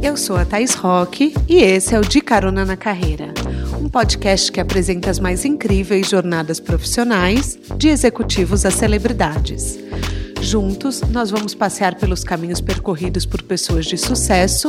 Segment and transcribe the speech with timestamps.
[0.00, 3.34] Eu sou a Thais Roque e esse é o De Carona na Carreira,
[3.80, 9.78] um podcast que apresenta as mais incríveis jornadas profissionais, de executivos a celebridades.
[10.40, 14.68] Juntos, nós vamos passear pelos caminhos percorridos por pessoas de sucesso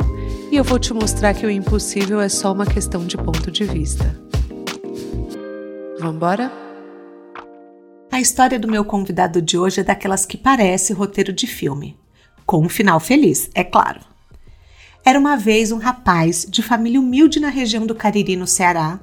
[0.51, 3.65] e eu vou te mostrar que o impossível é só uma questão de ponto de
[3.65, 4.19] vista.
[5.99, 6.51] Vamos embora?
[8.11, 11.95] A história do meu convidado de hoje é daquelas que parece roteiro de filme,
[12.45, 14.08] com um final feliz, é claro.
[15.05, 18.99] Era uma vez um rapaz de família humilde na região do Cariri, no Ceará,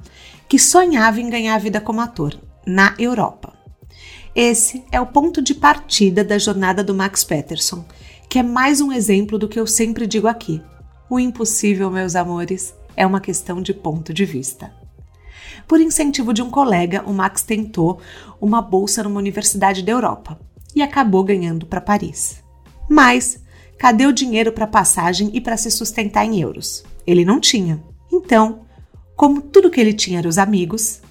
[0.47, 3.53] que sonhava em ganhar a vida como ator, na Europa.
[4.35, 7.83] Esse é o ponto de partida da jornada do Max Peterson,
[8.29, 10.61] que é mais um exemplo do que eu sempre digo aqui.
[11.09, 14.71] O impossível, meus amores, é uma questão de ponto de vista.
[15.67, 17.99] Por incentivo de um colega, o Max tentou
[18.39, 20.39] uma bolsa numa universidade da Europa
[20.75, 22.43] e acabou ganhando para Paris.
[22.89, 23.43] Mas
[23.77, 26.83] cadê o dinheiro para passagem e para se sustentar em euros?
[27.05, 27.83] Ele não tinha.
[28.11, 28.61] Então,
[29.15, 31.01] como tudo que ele tinha era os amigos,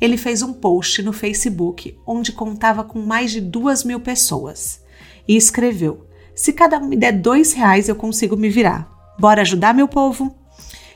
[0.00, 4.80] ele fez um post no Facebook onde contava com mais de duas mil pessoas
[5.26, 8.90] e escreveu: Se cada um me der dois reais, eu consigo me virar.
[9.18, 10.34] Bora ajudar, meu povo?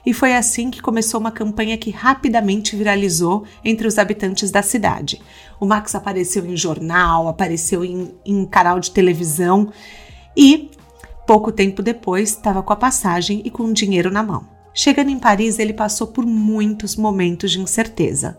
[0.05, 5.21] E foi assim que começou uma campanha que rapidamente viralizou entre os habitantes da cidade.
[5.59, 9.71] O Max apareceu em jornal, apareceu em, em canal de televisão
[10.37, 10.71] e,
[11.31, 14.49] pouco tempo depois, estava com a passagem e com dinheiro na mão.
[14.75, 18.37] Chegando em Paris, ele passou por muitos momentos de incerteza.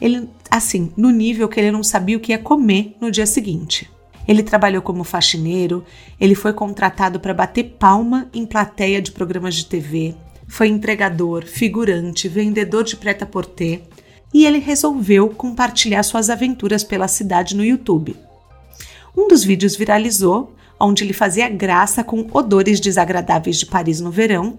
[0.00, 3.88] Ele, assim, no nível que ele não sabia o que ia comer no dia seguinte.
[4.26, 5.84] Ele trabalhou como faxineiro,
[6.20, 10.12] ele foi contratado para bater palma em plateia de programas de TV,
[10.48, 13.82] foi entregador, figurante, vendedor de preta-porter
[14.34, 18.16] e ele resolveu compartilhar suas aventuras pela cidade no YouTube.
[19.16, 24.58] Um dos vídeos viralizou, onde ele fazia graça com odores desagradáveis de Paris no verão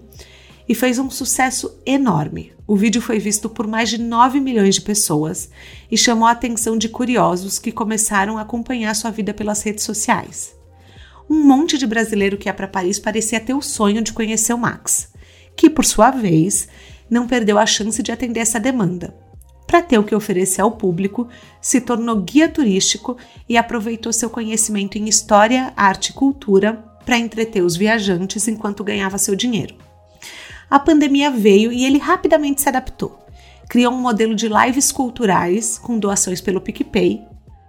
[0.68, 2.52] e fez um sucesso enorme.
[2.66, 5.50] O vídeo foi visto por mais de 9 milhões de pessoas
[5.90, 10.54] e chamou a atenção de curiosos que começaram a acompanhar sua vida pelas redes sociais.
[11.28, 14.58] Um monte de brasileiro que ia para Paris parecia ter o sonho de conhecer o
[14.58, 15.12] Max,
[15.56, 16.68] que por sua vez
[17.10, 19.14] não perdeu a chance de atender essa demanda.
[19.72, 21.26] Para ter o que oferecer ao público,
[21.58, 23.16] se tornou guia turístico
[23.48, 29.16] e aproveitou seu conhecimento em história, arte e cultura para entreter os viajantes enquanto ganhava
[29.16, 29.74] seu dinheiro
[30.72, 33.18] a pandemia veio e ele rapidamente se adaptou.
[33.68, 37.22] Criou um modelo de lives culturais com doações pelo PicPay,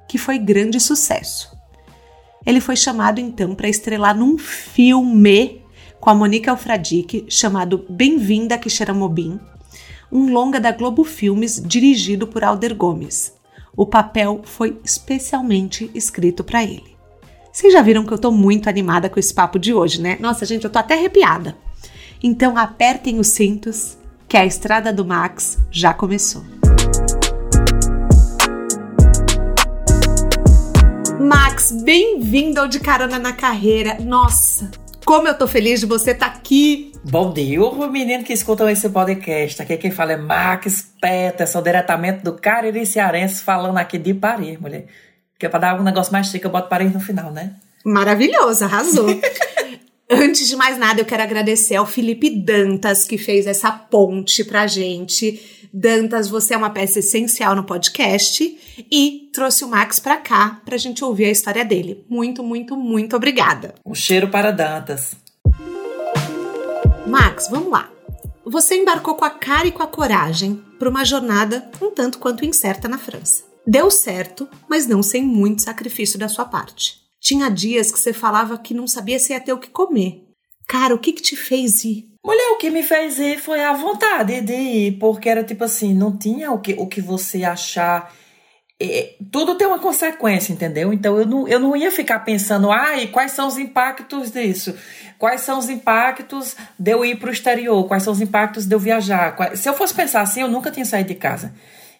[0.08, 1.52] que foi grande sucesso.
[2.46, 5.62] Ele foi chamado então para estrelar num filme
[6.00, 9.38] com a Monique Alfradique chamado Bem-vinda Quixeramobim,
[10.12, 13.34] um longa da Globo Filmes dirigido por Alder Gomes.
[13.76, 16.96] O papel foi especialmente escrito para ele.
[17.52, 20.18] Vocês já viram que eu tô muito animada com esse papo de hoje, né?
[20.20, 21.56] Nossa, gente, eu tô até arrepiada.
[22.22, 23.98] Então apertem os cintos,
[24.28, 26.44] que a estrada do Max já começou.
[31.20, 33.98] Max, bem-vindo ao De Carona na Carreira.
[34.00, 34.72] Nossa,
[35.06, 36.93] como eu tô feliz de você estar tá aqui.
[37.06, 39.62] Bom dia, o menino que escuta esse podcast.
[39.62, 44.86] Aqui quem fala é Max Peterson, diretamente do Cariri Cearense, falando aqui de Paris, mulher.
[45.38, 47.56] Que é pra dar um negócio mais chique, eu boto Paris no final, né?
[47.84, 49.08] Maravilhoso, arrasou.
[50.10, 54.66] Antes de mais nada, eu quero agradecer ao Felipe Dantas, que fez essa ponte pra
[54.66, 55.42] gente.
[55.74, 58.58] Dantas, você é uma peça essencial no podcast
[58.90, 62.06] e trouxe o Max pra cá pra gente ouvir a história dele.
[62.08, 63.76] Muito, muito, muito obrigada.
[63.86, 65.22] Um cheiro para Dantas.
[67.14, 67.92] Max, vamos lá.
[68.44, 72.44] Você embarcou com a cara e com a coragem para uma jornada um tanto quanto
[72.44, 73.44] incerta na França.
[73.68, 76.96] Deu certo, mas não sem muito sacrifício da sua parte.
[77.22, 80.24] Tinha dias que você falava que não sabia se ia ter o que comer.
[80.68, 82.08] Cara, o que que te fez ir?
[82.26, 85.94] Mulher, o que me fez ir foi a vontade de ir, porque era tipo assim,
[85.94, 88.12] não tinha o que, o que você achar.
[88.84, 90.92] É, tudo tem uma consequência, entendeu?
[90.92, 94.76] Então eu não, eu não ia ficar pensando, ai, quais são os impactos disso?
[95.18, 97.88] Quais são os impactos de eu ir para o exterior?
[97.88, 99.38] Quais são os impactos de eu viajar?
[99.56, 101.54] Se eu fosse pensar assim, eu nunca tinha saído de casa.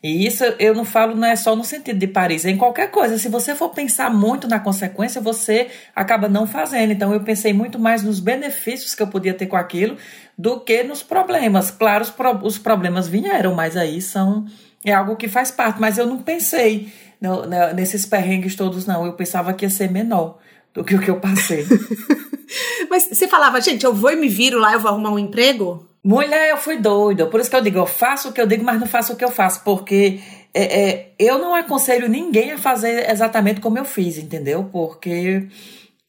[0.04, 2.92] E isso eu não falo não é só no sentido de Paris, é em qualquer
[2.92, 3.18] coisa.
[3.18, 6.92] Se você for pensar muito na consequência, você acaba não fazendo.
[6.92, 9.96] Então eu pensei muito mais nos benefícios que eu podia ter com aquilo
[10.38, 11.72] do que nos problemas.
[11.72, 14.46] Claro, os, pro, os problemas vieram, mas aí são
[14.86, 15.80] é algo que faz parte.
[15.80, 16.92] Mas eu não pensei
[17.22, 19.06] no, no, nesses perrengues todos, não.
[19.06, 20.40] Eu pensava que ia ser menor
[20.74, 21.66] do que o que eu passei.
[22.90, 25.88] mas você falava, gente, eu vou e me viro lá, eu vou arrumar um emprego?
[26.04, 27.26] Mulher, eu fui doida.
[27.28, 29.16] Por isso que eu digo, eu faço o que eu digo, mas não faço o
[29.16, 29.64] que eu faço.
[29.64, 30.20] Porque
[30.54, 34.70] é, é, eu não aconselho ninguém a fazer exatamente como eu fiz, entendeu?
[34.72, 35.48] Porque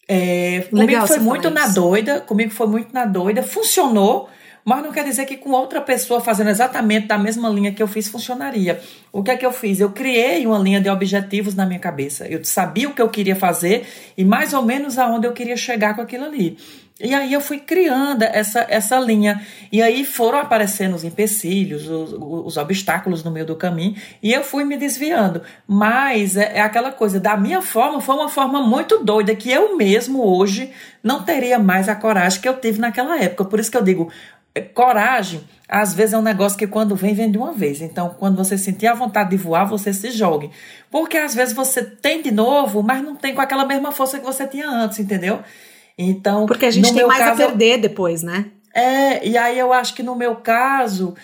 [0.06, 4.28] É, comigo foi muito na doida, comigo foi muito na doida, funcionou,
[4.64, 7.86] mas não quer dizer que com outra pessoa fazendo exatamente da mesma linha que eu
[7.86, 8.80] fiz funcionaria.
[9.12, 9.78] O que é que eu fiz?
[9.78, 12.26] Eu criei uma linha de objetivos na minha cabeça.
[12.26, 15.94] Eu sabia o que eu queria fazer e mais ou menos aonde eu queria chegar
[15.94, 16.56] com aquilo ali.
[17.00, 19.44] E aí eu fui criando essa, essa linha.
[19.72, 24.44] E aí foram aparecendo os empecilhos, os, os obstáculos no meio do caminho, e eu
[24.44, 25.42] fui me desviando.
[25.66, 29.76] Mas é, é, aquela coisa, da minha forma, foi uma forma muito doida, que eu
[29.76, 30.70] mesmo hoje
[31.02, 33.44] não teria mais a coragem que eu tive naquela época.
[33.44, 34.12] Por isso que eu digo,
[34.60, 37.80] coragem, às vezes é um negócio que quando vem, vem de uma vez.
[37.80, 40.50] Então, quando você sentir a vontade de voar, você se jogue.
[40.90, 44.24] Porque às vezes você tem de novo, mas não tem com aquela mesma força que
[44.24, 45.40] você tinha antes, entendeu?
[45.98, 46.46] Então.
[46.46, 48.46] Porque a gente tem mais caso, a perder depois, né?
[48.72, 51.14] É, e aí eu acho que no meu caso.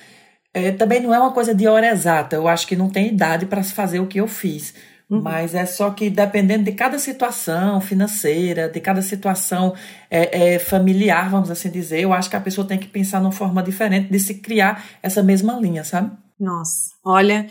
[0.53, 2.35] É, também não é uma coisa de hora exata.
[2.35, 4.75] Eu acho que não tem idade para se fazer o que eu fiz.
[5.11, 5.21] Uhum.
[5.21, 9.75] Mas é só que dependendo de cada situação financeira, de cada situação
[10.09, 13.33] é, é, familiar, vamos assim dizer, eu acho que a pessoa tem que pensar numa
[13.33, 16.17] forma diferente de se criar essa mesma linha, sabe?
[16.39, 17.49] Nossa, olha,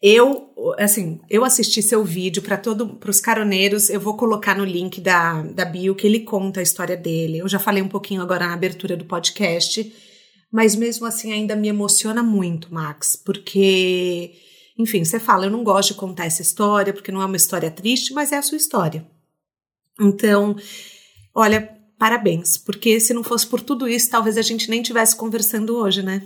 [0.00, 4.64] eu assim, eu assisti seu vídeo para todo para os caroneiros, eu vou colocar no
[4.64, 7.38] link da, da bio que ele conta a história dele.
[7.38, 9.92] Eu já falei um pouquinho agora na abertura do podcast,
[10.50, 14.32] mas mesmo assim ainda me emociona muito, Max, porque
[14.78, 17.70] enfim, você fala, eu não gosto de contar essa história porque não é uma história
[17.70, 19.06] triste, mas é a sua história.
[20.00, 20.56] Então,
[21.34, 25.76] olha, parabéns, porque se não fosse por tudo isso, talvez a gente nem tivesse conversando
[25.76, 26.22] hoje, né?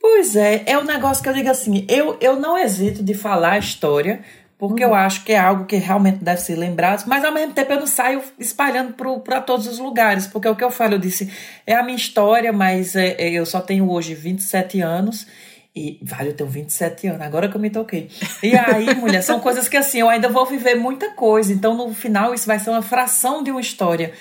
[0.00, 3.52] Pois é, é um negócio que eu digo assim, eu, eu não hesito de falar
[3.52, 4.24] a história,
[4.58, 4.90] porque uhum.
[4.90, 7.80] eu acho que é algo que realmente deve ser lembrado, mas ao mesmo tempo eu
[7.80, 11.32] não saio espalhando para todos os lugares, porque é o que eu falo, eu disse,
[11.66, 15.26] é a minha história, mas é, é, eu só tenho hoje 27 anos,
[15.74, 18.08] e vale, eu tenho 27 anos, agora que eu me toquei.
[18.42, 21.52] E aí, mulher, são coisas que assim, eu ainda vou viver muita coisa.
[21.52, 24.12] Então, no final, isso vai ser uma fração de uma história.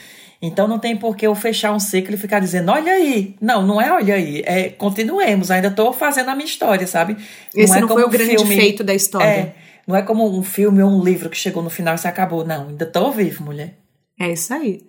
[0.41, 3.35] Então não tem por que eu fechar um ciclo e ficar dizendo, olha aí.
[3.39, 4.41] Não, não é olha aí.
[4.43, 7.15] É continuemos, ainda estou fazendo a minha história, sabe?
[7.55, 9.27] Esse não, é não foi o grande filme, feito da história.
[9.27, 9.55] É,
[9.85, 12.43] não é como um filme ou um livro que chegou no final e se acabou.
[12.43, 13.77] Não, ainda estou vivo, mulher.
[14.19, 14.81] É isso aí.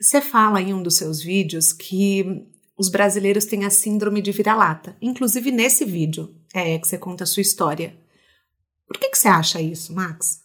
[0.00, 2.42] Você fala em um dos seus vídeos que
[2.80, 7.26] os brasileiros têm a síndrome de vira-lata, inclusive nesse vídeo é que você conta a
[7.26, 7.94] sua história.
[8.86, 10.40] Por que, que você acha isso, Max?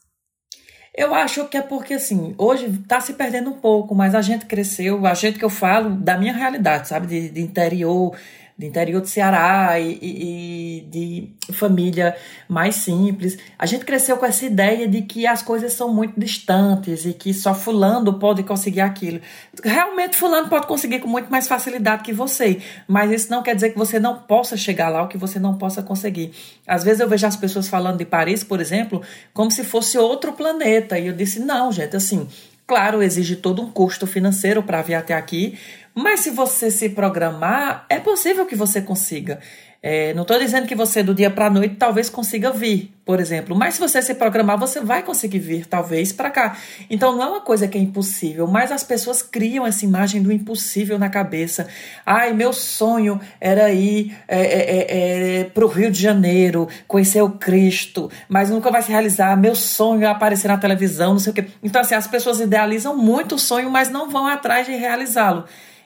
[0.93, 4.45] Eu acho que é porque, assim, hoje está se perdendo um pouco, mas a gente
[4.47, 8.13] cresceu, a gente que eu falo da minha realidade, sabe, de, de interior,
[8.57, 12.15] de interior do Ceará e, e, de família
[12.47, 13.37] mais simples.
[13.59, 17.33] A gente cresceu com essa ideia de que as coisas são muito distantes e que
[17.33, 19.19] só fulano pode conseguir aquilo.
[19.61, 23.71] Realmente fulano pode conseguir com muito mais facilidade que você, mas isso não quer dizer
[23.71, 26.31] que você não possa chegar lá ou que você não possa conseguir.
[26.65, 29.01] Às vezes eu vejo as pessoas falando de Paris, por exemplo,
[29.33, 32.27] como se fosse outro planeta, e eu disse: "Não, gente, assim,
[32.67, 35.55] Claro, exige todo um custo financeiro para vir até aqui,
[35.95, 39.39] mas se você se programar, é possível que você consiga.
[39.87, 43.19] É, não estou dizendo que você do dia para a noite talvez consiga vir, por
[43.19, 46.57] exemplo, mas se você se programar, você vai conseguir vir, talvez, para cá.
[46.89, 50.31] Então não é uma coisa que é impossível, mas as pessoas criam essa imagem do
[50.31, 51.67] impossível na cabeça.
[52.03, 57.21] Ai, meu sonho era ir é, é, é, é para o Rio de Janeiro, conhecer
[57.21, 59.37] o Cristo, mas nunca vai se realizar.
[59.37, 61.45] Meu sonho é aparecer na televisão, não sei o quê.
[61.61, 65.45] Então, assim, as pessoas idealizam muito o sonho, mas não vão atrás de realizá-lo.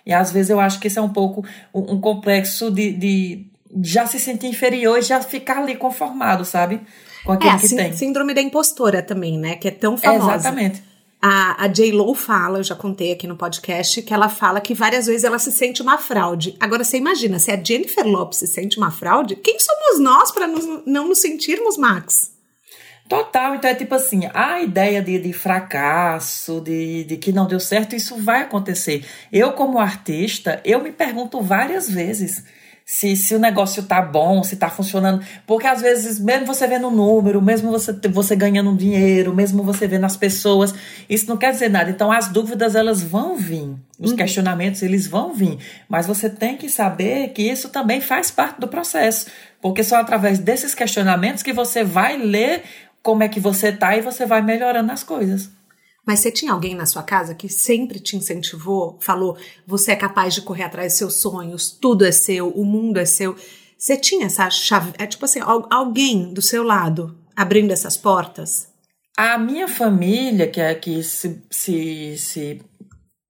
[0.09, 3.45] E às vezes eu acho que isso é um pouco um complexo de, de
[3.79, 6.81] já se sentir inferior e já ficar ali conformado, sabe?
[7.23, 7.93] Com aquilo é, que tem.
[7.93, 9.55] Síndrome da impostora também, né?
[9.55, 10.31] Que é tão famosa.
[10.31, 10.83] É, exatamente.
[11.21, 15.05] A, a J-Lo fala, eu já contei aqui no podcast, que ela fala que várias
[15.05, 16.55] vezes ela se sente uma fraude.
[16.59, 20.47] Agora você imagina, se a Jennifer Lopes se sente uma fraude, quem somos nós para
[20.87, 22.31] não nos sentirmos, Max?
[23.09, 27.59] Total, então é tipo assim, a ideia de, de fracasso, de, de que não deu
[27.59, 29.03] certo, isso vai acontecer.
[29.33, 32.43] Eu, como artista, eu me pergunto várias vezes
[32.85, 35.23] se, se o negócio tá bom, se tá funcionando.
[35.45, 39.87] Porque às vezes, mesmo você vendo o número, mesmo você, você ganhando dinheiro, mesmo você
[39.87, 40.73] vendo as pessoas,
[41.07, 41.91] isso não quer dizer nada.
[41.91, 44.17] Então as dúvidas elas vão vir, os uhum.
[44.17, 45.59] questionamentos eles vão vir.
[45.87, 49.27] Mas você tem que saber que isso também faz parte do processo.
[49.61, 52.63] Porque só através desses questionamentos que você vai ler
[53.03, 55.49] como é que você tá e você vai melhorando as coisas.
[56.05, 59.37] Mas você tinha alguém na sua casa que sempre te incentivou, falou:
[59.67, 63.05] você é capaz de correr atrás dos seus sonhos, tudo é seu, o mundo é
[63.05, 63.35] seu.
[63.77, 65.39] Você tinha essa chave, é tipo assim,
[65.69, 68.67] alguém do seu lado abrindo essas portas?
[69.15, 72.61] A minha família, que é que se, se, se,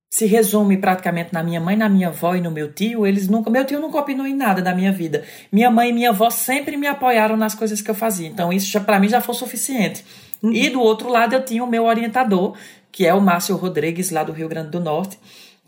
[0.09, 3.49] se resume praticamente na minha mãe, na minha avó e no meu tio, eles nunca.
[3.49, 5.23] Meu tio nunca opinou em nada da minha vida.
[5.51, 8.27] Minha mãe e minha avó sempre me apoiaram nas coisas que eu fazia.
[8.27, 10.03] Então, isso para mim já foi suficiente.
[10.41, 10.51] Uhum.
[10.51, 12.55] E do outro lado eu tinha o meu orientador,
[12.91, 15.19] que é o Márcio Rodrigues, lá do Rio Grande do Norte,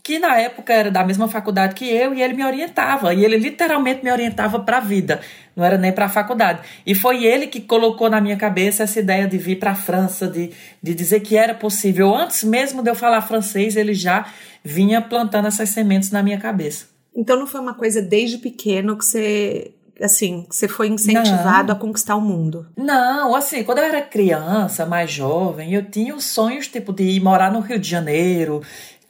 [0.03, 3.13] que na época era da mesma faculdade que eu e ele me orientava.
[3.13, 5.21] E ele literalmente me orientava para a vida,
[5.55, 6.61] não era nem para a faculdade.
[6.85, 10.27] E foi ele que colocou na minha cabeça essa ideia de vir para a França,
[10.27, 12.15] de, de dizer que era possível.
[12.15, 14.25] Antes mesmo de eu falar francês, ele já
[14.63, 16.85] vinha plantando essas sementes na minha cabeça.
[17.15, 21.75] Então não foi uma coisa desde pequeno que você assim, você foi incentivado não.
[21.75, 22.67] a conquistar o mundo?
[22.75, 27.19] Não, assim, quando eu era criança, mais jovem, eu tinha os sonhos, tipo, de ir
[27.19, 28.61] morar no Rio de Janeiro,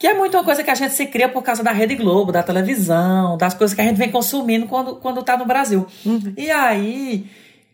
[0.02, 2.32] que é muito uma coisa que a gente se cria por causa da Rede Globo,
[2.32, 5.86] da televisão, das coisas que a gente vem consumindo quando, quando tá no Brasil.
[6.04, 6.34] Uhum.
[6.36, 7.24] E aí,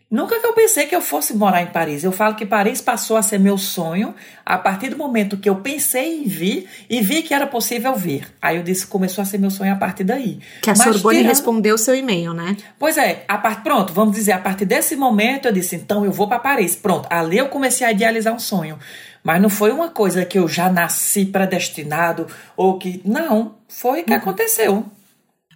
[0.09, 2.03] nunca que eu pensei que eu fosse morar em Paris.
[2.03, 5.57] Eu falo que Paris passou a ser meu sonho a partir do momento que eu
[5.57, 8.27] pensei em vir e vi que era possível vir.
[8.41, 10.39] Aí eu disse, começou a ser meu sonho a partir daí.
[10.61, 11.29] Que a Mas, Sorbonne tirando...
[11.29, 12.57] respondeu o seu e-mail, né?
[12.77, 13.61] Pois é, a part...
[13.61, 16.75] pronto, vamos dizer, a partir desse momento eu disse, então eu vou para Paris.
[16.75, 18.79] Pronto, ali eu comecei a idealizar um sonho.
[19.23, 23.01] Mas não foi uma coisa que eu já nasci predestinado ou que.
[23.03, 24.17] Não, foi que uhum.
[24.17, 24.85] aconteceu.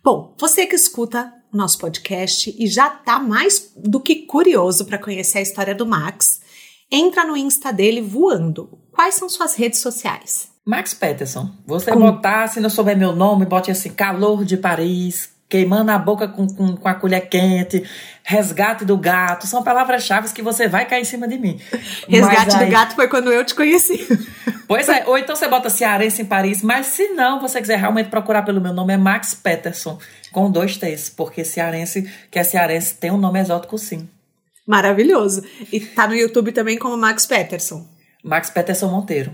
[0.03, 5.39] Bom, você que escuta nosso podcast e já tá mais do que curioso para conhecer
[5.39, 6.41] a história do Max,
[6.91, 8.79] entra no Insta dele voando.
[8.91, 10.51] Quais são suas redes sociais?
[10.65, 11.51] Max Peterson.
[11.65, 11.99] Você Com...
[11.99, 16.47] botar, se não souber meu nome, bote assim, calor de Paris, queimando a boca com,
[16.47, 17.87] com, com a colher quente,
[18.23, 21.61] resgate do gato, são palavras-chave que você vai cair em cima de mim.
[22.09, 22.65] Resgate aí...
[22.65, 23.99] do gato foi quando eu te conheci.
[24.65, 28.09] Pois é, ou então você bota cearense em Paris, mas se não você quiser realmente
[28.09, 29.99] procurar pelo meu nome, é Max Peterson,
[30.31, 34.09] com dois T's, porque cearense, que é cearense, tem um nome exótico sim.
[34.65, 35.43] Maravilhoso.
[35.71, 37.85] E tá no YouTube também como Max Peterson.
[38.23, 39.33] Max Peterson Monteiro.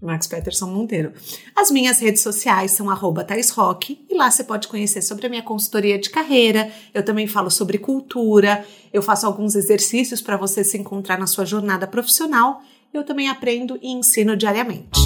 [0.00, 1.12] Max Peterson Monteiro.
[1.54, 5.42] As minhas redes sociais são arroba Rock, e lá você pode conhecer sobre a minha
[5.42, 6.70] consultoria de carreira.
[6.94, 11.44] Eu também falo sobre cultura, eu faço alguns exercícios para você se encontrar na sua
[11.44, 12.62] jornada profissional.
[12.94, 14.98] Eu também aprendo e ensino diariamente.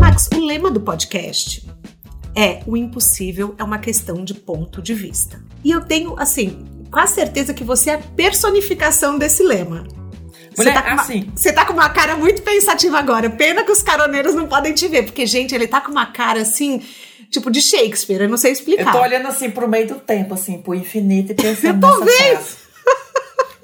[0.00, 1.68] Max, o lema do podcast
[2.36, 5.42] é o impossível é uma questão de ponto de vista.
[5.62, 9.86] E eu tenho, assim, quase certeza que você é a personificação desse lema.
[10.54, 11.32] Você tá, uma, assim.
[11.34, 13.28] você tá com uma cara muito pensativa agora.
[13.30, 16.42] Pena que os caroneiros não podem te ver, porque, gente, ele tá com uma cara
[16.42, 16.82] assim,
[17.30, 18.86] tipo de Shakespeare, eu não sei explicar.
[18.86, 22.04] Eu tô olhando assim pro meio do tempo, assim, pro infinito e pensando eu tô
[22.04, 22.63] nessa vendo.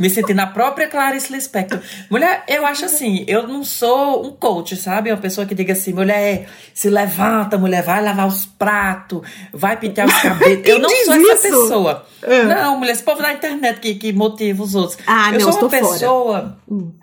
[0.01, 1.79] Me senti na própria Clarice Lispector.
[2.09, 5.11] Mulher, eu acho assim, eu não sou um coach, sabe?
[5.11, 9.21] Uma pessoa que diga assim, mulher, se levanta, mulher, vai lavar os pratos,
[9.53, 10.67] vai pintar os cabelos.
[10.67, 11.61] eu não sou essa isso?
[11.61, 12.07] pessoa.
[12.23, 12.45] É.
[12.45, 14.99] Não, mulher, esse povo da internet que, que motiva os outros.
[15.07, 16.57] Ah, eu não, sou uma pessoa fora.
[16.67, 16.95] Hum.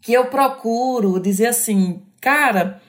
[0.00, 2.80] que eu procuro dizer assim, cara,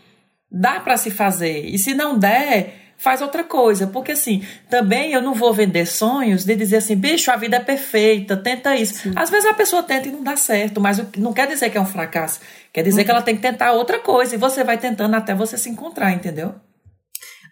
[0.51, 1.65] dá para se fazer.
[1.65, 3.87] E se não der, faz outra coisa.
[3.87, 7.59] Porque assim, também eu não vou vender sonhos de dizer assim, bicho, a vida é
[7.59, 8.95] perfeita, tenta isso.
[8.95, 9.13] Sim.
[9.15, 11.81] Às vezes a pessoa tenta e não dá certo, mas não quer dizer que é
[11.81, 12.39] um fracasso.
[12.73, 13.05] Quer dizer uhum.
[13.05, 14.35] que ela tem que tentar outra coisa.
[14.35, 16.55] E você vai tentando até você se encontrar, entendeu?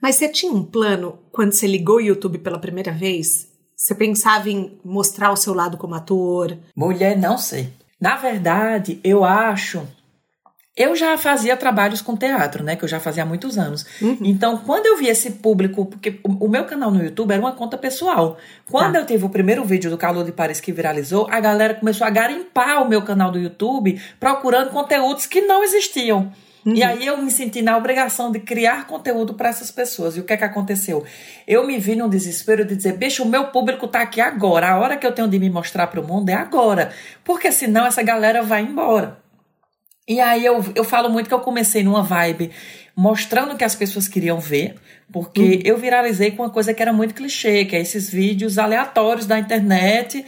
[0.01, 3.47] Mas você tinha um plano quando você ligou o YouTube pela primeira vez?
[3.75, 6.57] Você pensava em mostrar o seu lado como ator?
[6.75, 7.71] Mulher, não sei.
[7.99, 9.87] Na verdade, eu acho
[10.75, 12.75] eu já fazia trabalhos com teatro, né?
[12.75, 13.85] Que eu já fazia há muitos anos.
[14.01, 14.17] Uhum.
[14.23, 17.77] Então, quando eu vi esse público, porque o, meu canal no YouTube era uma conta
[17.77, 18.37] pessoal.
[18.71, 18.99] Quando tá.
[18.99, 22.09] eu tive o primeiro vídeo do Calor de Paris que viralizou, a galera começou a
[22.09, 26.31] garimpar o meu canal do YouTube procurando conteúdos que não existiam.
[26.65, 26.73] Uhum.
[26.73, 30.17] E aí eu me senti na obrigação de criar conteúdo para essas pessoas.
[30.17, 31.03] E o que é que aconteceu?
[31.47, 34.69] Eu me vi num desespero de dizer, bicho, o meu público tá aqui agora.
[34.69, 36.91] A hora que eu tenho de me mostrar para o mundo é agora.
[37.23, 39.21] Porque senão essa galera vai embora.
[40.07, 42.51] E aí eu, eu falo muito que eu comecei numa vibe
[42.95, 44.75] mostrando o que as pessoas queriam ver,
[45.11, 45.61] porque uhum.
[45.63, 49.39] eu viralizei com uma coisa que era muito clichê, que é esses vídeos aleatórios da
[49.39, 50.23] internet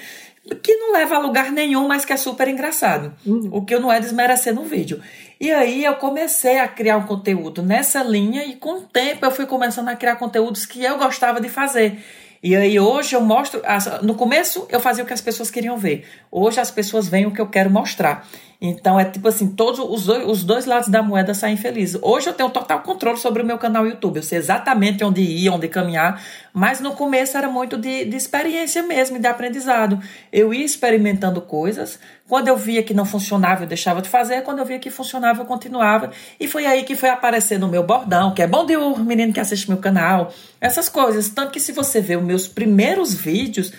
[0.61, 3.13] que não leva a lugar nenhum, mas que é super engraçado.
[3.25, 3.49] Uhum.
[3.51, 5.01] O que eu não é desmerecer no vídeo.
[5.39, 9.31] E aí eu comecei a criar um conteúdo nessa linha e com o tempo eu
[9.31, 11.97] fui começando a criar conteúdos que eu gostava de fazer.
[12.43, 13.61] E aí hoje eu mostro,
[14.03, 16.05] no começo eu fazia o que as pessoas queriam ver.
[16.31, 18.27] Hoje as pessoas veem o que eu quero mostrar.
[18.69, 21.99] Então é tipo assim, todos os dois, os dois lados da moeda saem felizes.
[22.01, 24.17] Hoje eu tenho total controle sobre o meu canal YouTube.
[24.17, 26.21] Eu sei exatamente onde ir, onde caminhar,
[26.53, 29.99] mas no começo era muito de, de experiência mesmo, de aprendizado.
[30.31, 31.99] Eu ia experimentando coisas.
[32.27, 34.41] Quando eu via que não funcionava, eu deixava de fazer.
[34.41, 36.09] Quando eu via que funcionava, eu continuava.
[36.39, 39.31] E foi aí que foi aparecer no meu bordão, que é bom de o menino
[39.31, 40.33] que assiste meu canal.
[40.59, 41.29] Essas coisas.
[41.29, 43.71] Tanto que se você ver os meus primeiros vídeos,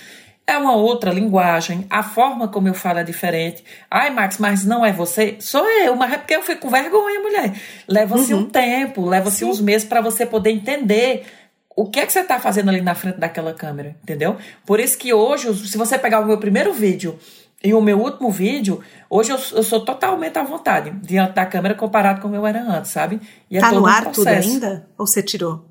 [0.46, 3.64] é uma outra linguagem, a forma como eu falo é diferente.
[3.90, 5.36] Ai, Max, mas não é você?
[5.40, 7.52] Sou eu, mas é porque eu fico com vergonha, mulher.
[7.88, 8.40] Leva-se uhum.
[8.40, 11.26] um tempo, leva-se uns meses para você poder entender
[11.74, 14.36] o que é que você está fazendo ali na frente daquela câmera, entendeu?
[14.64, 17.18] Por isso que hoje, se você pegar o meu primeiro vídeo
[17.62, 21.74] E o meu último vídeo, hoje eu, eu sou totalmente à vontade diante da câmera
[21.74, 23.20] comparado com o eu era antes, sabe?
[23.50, 24.86] E é tá no ar um tudo ainda?
[24.96, 25.64] Ou você tirou?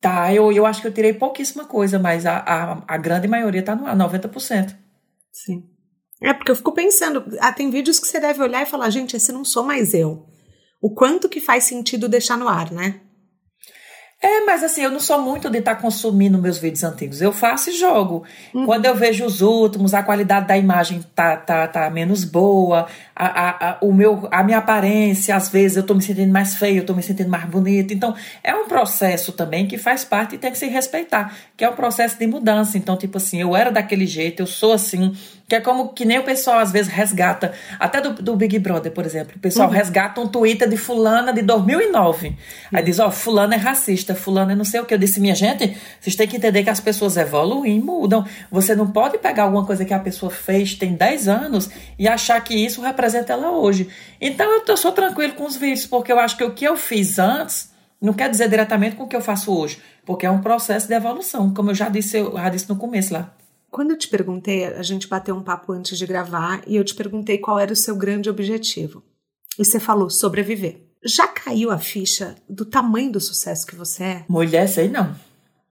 [0.00, 3.64] Tá, eu, eu acho que eu tirei pouquíssima coisa, mas a, a, a grande maioria
[3.64, 4.76] tá no ar, 90%.
[5.32, 5.64] Sim.
[6.22, 9.16] É porque eu fico pensando, ah, tem vídeos que você deve olhar e falar, gente,
[9.16, 10.26] esse não sou mais eu.
[10.80, 13.00] O quanto que faz sentido deixar no ar, né?
[14.20, 17.22] É, mas assim, eu não sou muito de estar tá consumindo meus vídeos antigos.
[17.22, 18.24] Eu faço e jogo.
[18.52, 18.66] Uhum.
[18.66, 23.26] Quando eu vejo os últimos, a qualidade da imagem tá, tá, tá menos boa, a,
[23.26, 26.78] a, a, o meu, a minha aparência, às vezes eu tô me sentindo mais feio,
[26.78, 27.94] eu tô me sentindo mais bonita.
[27.94, 31.70] Então, é um processo também que faz parte e tem que se respeitar, que é
[31.70, 32.76] um processo de mudança.
[32.76, 35.16] Então, tipo assim, eu era daquele jeito, eu sou assim,
[35.48, 38.92] que é como que nem o pessoal às vezes resgata, até do, do Big Brother,
[38.92, 39.34] por exemplo.
[39.36, 39.74] O pessoal uhum.
[39.74, 42.28] resgata um Twitter de fulana de 2009.
[42.28, 42.36] Uhum.
[42.70, 44.92] Aí diz, ó, oh, fulana é racista, fulana é não sei o que.
[44.92, 48.26] Eu disse, minha gente, vocês têm que entender que as pessoas evoluem e mudam.
[48.50, 52.38] Você não pode pegar alguma coisa que a pessoa fez tem 10 anos e achar
[52.44, 53.88] que isso representa ela hoje.
[54.20, 56.76] Então eu, eu sou tranquilo com os vídeos, porque eu acho que o que eu
[56.76, 60.40] fiz antes não quer dizer diretamente com o que eu faço hoje, porque é um
[60.42, 63.32] processo de evolução, como eu já disse, eu já disse no começo lá.
[63.70, 66.94] Quando eu te perguntei, a gente bateu um papo antes de gravar e eu te
[66.94, 69.02] perguntei qual era o seu grande objetivo.
[69.58, 70.80] E você falou sobreviver.
[71.04, 74.24] Já caiu a ficha do tamanho do sucesso que você é?
[74.28, 75.14] Mulher, sei não.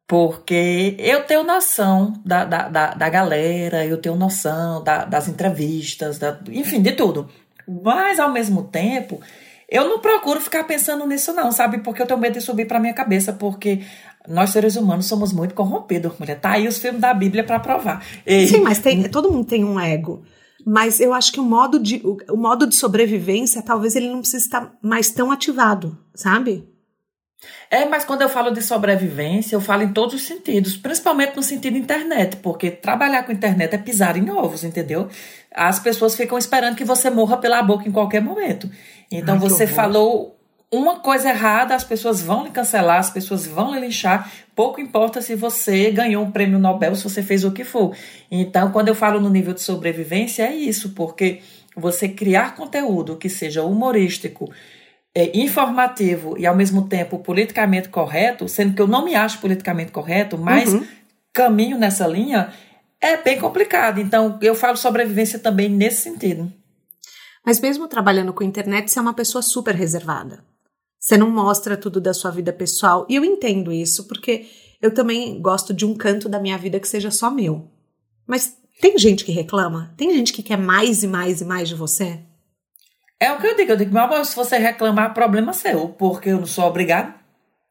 [0.08, 6.18] Porque eu tenho noção da, da, da, da galera, eu tenho noção da, das entrevistas,
[6.18, 7.30] da, enfim, de tudo.
[7.68, 9.20] Mas, ao mesmo tempo,
[9.69, 11.79] eu não procuro ficar pensando nisso, não, sabe?
[11.79, 13.81] Porque eu tenho medo de subir para minha cabeça, porque
[14.27, 16.39] nós seres humanos somos muito corrompidos, mulher.
[16.39, 18.05] Tá aí os filmes da Bíblia para provar.
[18.25, 18.47] E...
[18.47, 20.24] Sim, mas tem, todo mundo tem um ego.
[20.65, 24.19] Mas eu acho que o modo de, o, o modo de sobrevivência, talvez ele não
[24.19, 26.67] precise estar mais tão ativado, sabe?
[27.69, 31.43] É, mas quando eu falo de sobrevivência, eu falo em todos os sentidos, principalmente no
[31.43, 35.07] sentido internet, porque trabalhar com internet é pisar em ovos, entendeu?
[35.53, 38.69] As pessoas ficam esperando que você morra pela boca em qualquer momento.
[39.12, 40.38] Então Ai, você falou
[40.72, 44.30] uma coisa errada, as pessoas vão lhe cancelar, as pessoas vão lhe linchar.
[44.54, 47.96] Pouco importa se você ganhou um prêmio Nobel, se você fez o que for.
[48.30, 51.39] Então, quando eu falo no nível de sobrevivência, é isso, porque
[51.76, 54.52] você criar conteúdo que seja humorístico,
[55.15, 59.91] é, informativo e ao mesmo tempo politicamente correto, sendo que eu não me acho politicamente
[59.91, 60.86] correto, mas uhum.
[61.34, 62.50] caminho nessa linha,
[63.00, 64.02] é bem complicado.
[64.02, 66.52] Então, eu falo sobrevivência também nesse sentido.
[67.47, 70.43] Mas mesmo trabalhando com internet, você é uma pessoa super reservada.
[70.99, 73.05] Você não mostra tudo da sua vida pessoal.
[73.07, 74.47] E eu entendo isso, porque
[74.81, 77.71] eu também gosto de um canto da minha vida que seja só meu.
[78.27, 79.93] Mas tem gente que reclama?
[79.95, 82.19] Tem gente que quer mais e mais e mais de você?
[83.17, 83.71] É o que eu digo.
[83.71, 87.13] Eu digo, mas se você reclamar, problema seu, porque eu não sou obrigado.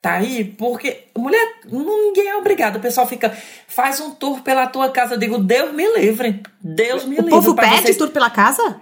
[0.01, 0.43] Tá aí?
[0.43, 2.77] Porque, mulher, ninguém é obrigado.
[2.77, 3.37] O pessoal fica,
[3.69, 5.17] faz um tour pela tua casa.
[5.17, 6.43] Eu digo, Deus me livre.
[6.63, 7.35] Deus me o livre.
[7.35, 7.97] O povo pede vocês...
[7.99, 8.81] tour pela casa?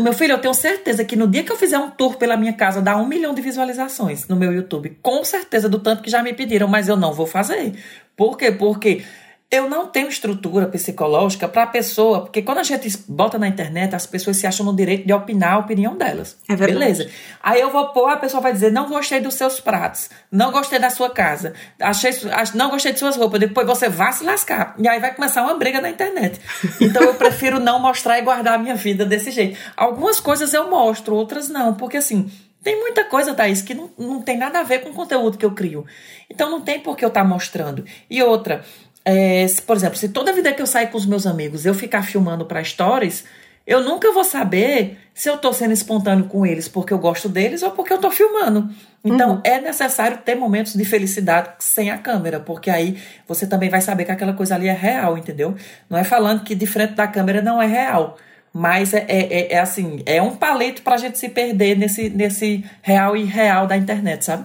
[0.00, 2.52] Meu filho, eu tenho certeza que no dia que eu fizer um tour pela minha
[2.52, 4.98] casa, dá um milhão de visualizações no meu YouTube.
[5.00, 7.72] Com certeza, do tanto que já me pediram, mas eu não vou fazer.
[8.16, 8.50] Por quê?
[8.50, 9.04] Porque
[9.52, 13.94] eu não tenho estrutura psicológica para a pessoa, porque quando a gente bota na internet,
[13.94, 16.38] as pessoas se acham no direito de opinar a opinião delas.
[16.48, 16.80] É verdade.
[16.80, 17.10] Beleza.
[17.42, 20.78] Aí eu vou pôr, a pessoa vai dizer: não gostei dos seus pratos, não gostei
[20.78, 22.12] da sua casa, achei,
[22.54, 23.38] não gostei de suas roupas.
[23.40, 24.74] Depois você vai se lascar.
[24.78, 26.40] E aí vai começar uma briga na internet.
[26.80, 29.58] Então eu prefiro não mostrar e guardar a minha vida desse jeito.
[29.76, 32.30] Algumas coisas eu mostro, outras não, porque assim.
[32.62, 35.44] Tem muita coisa, Thaís, que não, não tem nada a ver com o conteúdo que
[35.44, 35.84] eu crio.
[36.30, 37.84] Então não tem por que eu estar tá mostrando.
[38.08, 38.64] E outra,
[39.04, 41.74] é, se, por exemplo, se toda vida que eu sair com os meus amigos eu
[41.74, 43.24] ficar filmando para stories,
[43.66, 47.62] eu nunca vou saber se eu tô sendo espontâneo com eles porque eu gosto deles
[47.62, 48.68] ou porque eu tô filmando.
[49.04, 49.40] Então, uhum.
[49.44, 54.04] é necessário ter momentos de felicidade sem a câmera, porque aí você também vai saber
[54.04, 55.54] que aquela coisa ali é real, entendeu?
[55.88, 58.16] Não é falando que de frente da câmera não é real,
[58.52, 62.64] mas é, é, é, é assim, é um palito pra gente se perder nesse, nesse
[62.80, 64.44] real e real da internet, sabe?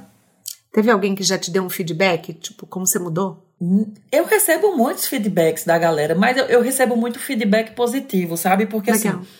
[0.71, 2.33] Teve alguém que já te deu um feedback?
[2.33, 3.46] Tipo, como você mudou?
[4.11, 8.67] Eu recebo muitos feedbacks da galera, mas eu, eu recebo muito feedback positivo, sabe?
[8.67, 9.21] Porque assim, Legal.
[9.21, 9.31] assim,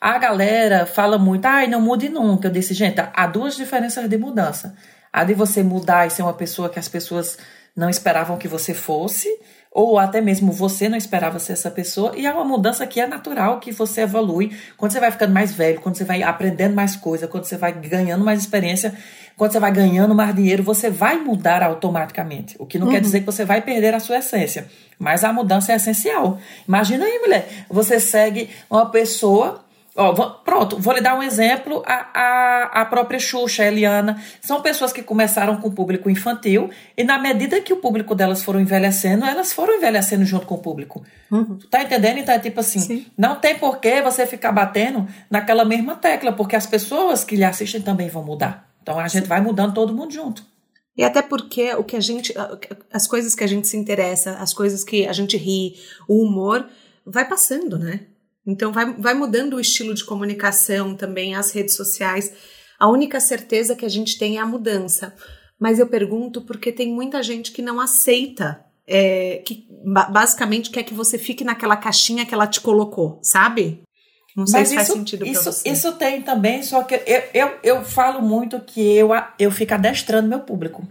[0.00, 2.48] a galera fala muito, ai, não mude nunca.
[2.48, 4.74] Eu disse, gente, há duas diferenças de mudança.
[5.12, 7.36] A de você mudar e ser uma pessoa que as pessoas
[7.76, 9.28] não esperavam que você fosse,
[9.70, 13.06] ou até mesmo você não esperava ser essa pessoa, e é uma mudança que é
[13.06, 16.96] natural, que você evolui quando você vai ficando mais velho, quando você vai aprendendo mais
[16.96, 18.94] coisa, quando você vai ganhando mais experiência,
[19.38, 22.56] quando você vai ganhando mais dinheiro, você vai mudar automaticamente.
[22.58, 22.92] O que não uhum.
[22.92, 24.66] quer dizer que você vai perder a sua essência,
[24.98, 26.38] mas a mudança é essencial.
[26.66, 29.64] Imagina aí, mulher, você segue uma pessoa
[30.00, 30.12] Ó,
[30.44, 31.82] pronto, vou lhe dar um exemplo.
[31.84, 36.70] A, a, a própria Xuxa, a Eliana, são pessoas que começaram com o público infantil
[36.96, 40.58] e na medida que o público delas foram envelhecendo, elas foram envelhecendo junto com o
[40.58, 41.04] público.
[41.32, 41.58] Uhum.
[41.68, 42.18] Tá entendendo?
[42.18, 43.06] Então é tipo assim, Sim.
[43.18, 47.44] não tem por que você ficar batendo naquela mesma tecla, porque as pessoas que lhe
[47.44, 48.67] assistem também vão mudar.
[48.82, 50.44] Então a gente vai mudando todo mundo junto.
[50.96, 52.34] E até porque o que a gente,
[52.92, 55.76] as coisas que a gente se interessa, as coisas que a gente ri,
[56.08, 56.68] o humor,
[57.06, 58.06] vai passando, né?
[58.44, 62.32] Então vai, vai mudando o estilo de comunicação também, as redes sociais.
[62.78, 65.14] A única certeza que a gente tem é a mudança.
[65.58, 69.68] Mas eu pergunto porque tem muita gente que não aceita, é, que
[70.10, 73.82] basicamente quer que você fique naquela caixinha que ela te colocou, sabe?
[74.38, 75.68] Não sei Mas se isso, faz sentido para você.
[75.68, 80.28] Isso tem também, só que eu, eu, eu falo muito que eu, eu fico adestrando
[80.28, 80.86] meu público.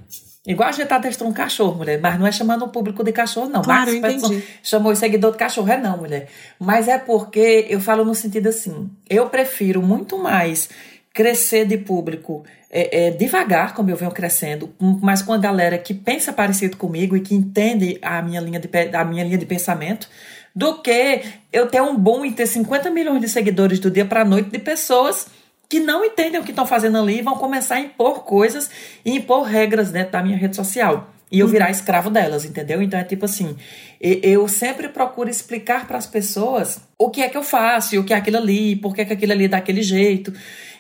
[0.46, 3.14] Igual a gente tá adestrando um cachorro, mulher, mas não é chamando o público de
[3.14, 3.62] cachorro, não.
[3.62, 4.44] Claro, entendi.
[4.62, 6.28] Chamou o seguidor de cachorro, é não, mulher.
[6.60, 10.70] Mas é porque eu falo no sentido assim, eu prefiro muito mais
[11.14, 14.70] crescer de público é, é, devagar, como eu venho crescendo,
[15.02, 18.70] mas com a galera que pensa parecido comigo e que entende a minha linha de,
[18.94, 20.10] a minha linha de pensamento,
[20.58, 21.22] do que
[21.54, 24.50] eu ter um bom e ter 50 milhões de seguidores do dia para a noite
[24.50, 25.28] de pessoas
[25.70, 28.68] que não entendem o que estão fazendo ali e vão começar a impor coisas
[29.06, 31.14] e impor regras dentro da minha rede social.
[31.30, 31.52] E eu uhum.
[31.52, 32.82] virar escravo delas, entendeu?
[32.82, 33.56] Então é tipo assim,
[34.00, 38.14] eu sempre procuro explicar para as pessoas o que é que eu faço, o que
[38.14, 40.34] é aquilo ali, por que é que aquilo ali é daquele jeito.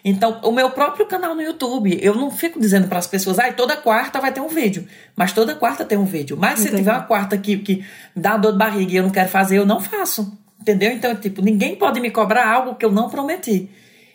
[0.05, 3.51] Então, o meu próprio canal no YouTube, eu não fico dizendo para as pessoas, ah,
[3.51, 4.87] toda quarta vai ter um vídeo.
[5.15, 6.37] Mas toda quarta tem um vídeo.
[6.39, 6.69] Mas Entendi.
[6.69, 9.57] se tiver uma quarta que, que dá dor de barriga e eu não quero fazer,
[9.57, 10.31] eu não faço.
[10.61, 10.91] Entendeu?
[10.91, 13.69] Então, tipo, ninguém pode me cobrar algo que eu não prometi.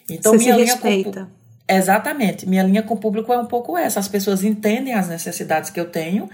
[0.09, 1.25] Então, Você minha linha respeita.
[1.25, 1.42] Com,
[1.77, 2.49] exatamente.
[2.49, 4.01] Minha linha com o público é um pouco essa.
[4.01, 6.29] As pessoas entendem as necessidades que eu tenho.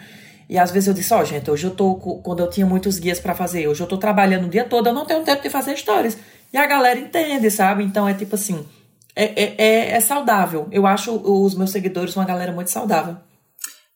[0.48, 2.98] E às vezes eu disse, ó, oh, gente, hoje eu tô, quando eu tinha muitos
[2.98, 5.50] guias para fazer, hoje eu tô trabalhando o dia todo, eu não tenho tempo de
[5.50, 6.16] fazer stories.
[6.50, 7.84] E a galera entende, sabe?
[7.84, 8.64] Então é tipo assim,
[9.14, 10.66] é, é, é, é saudável.
[10.72, 13.16] Eu acho os meus seguidores uma galera muito saudável.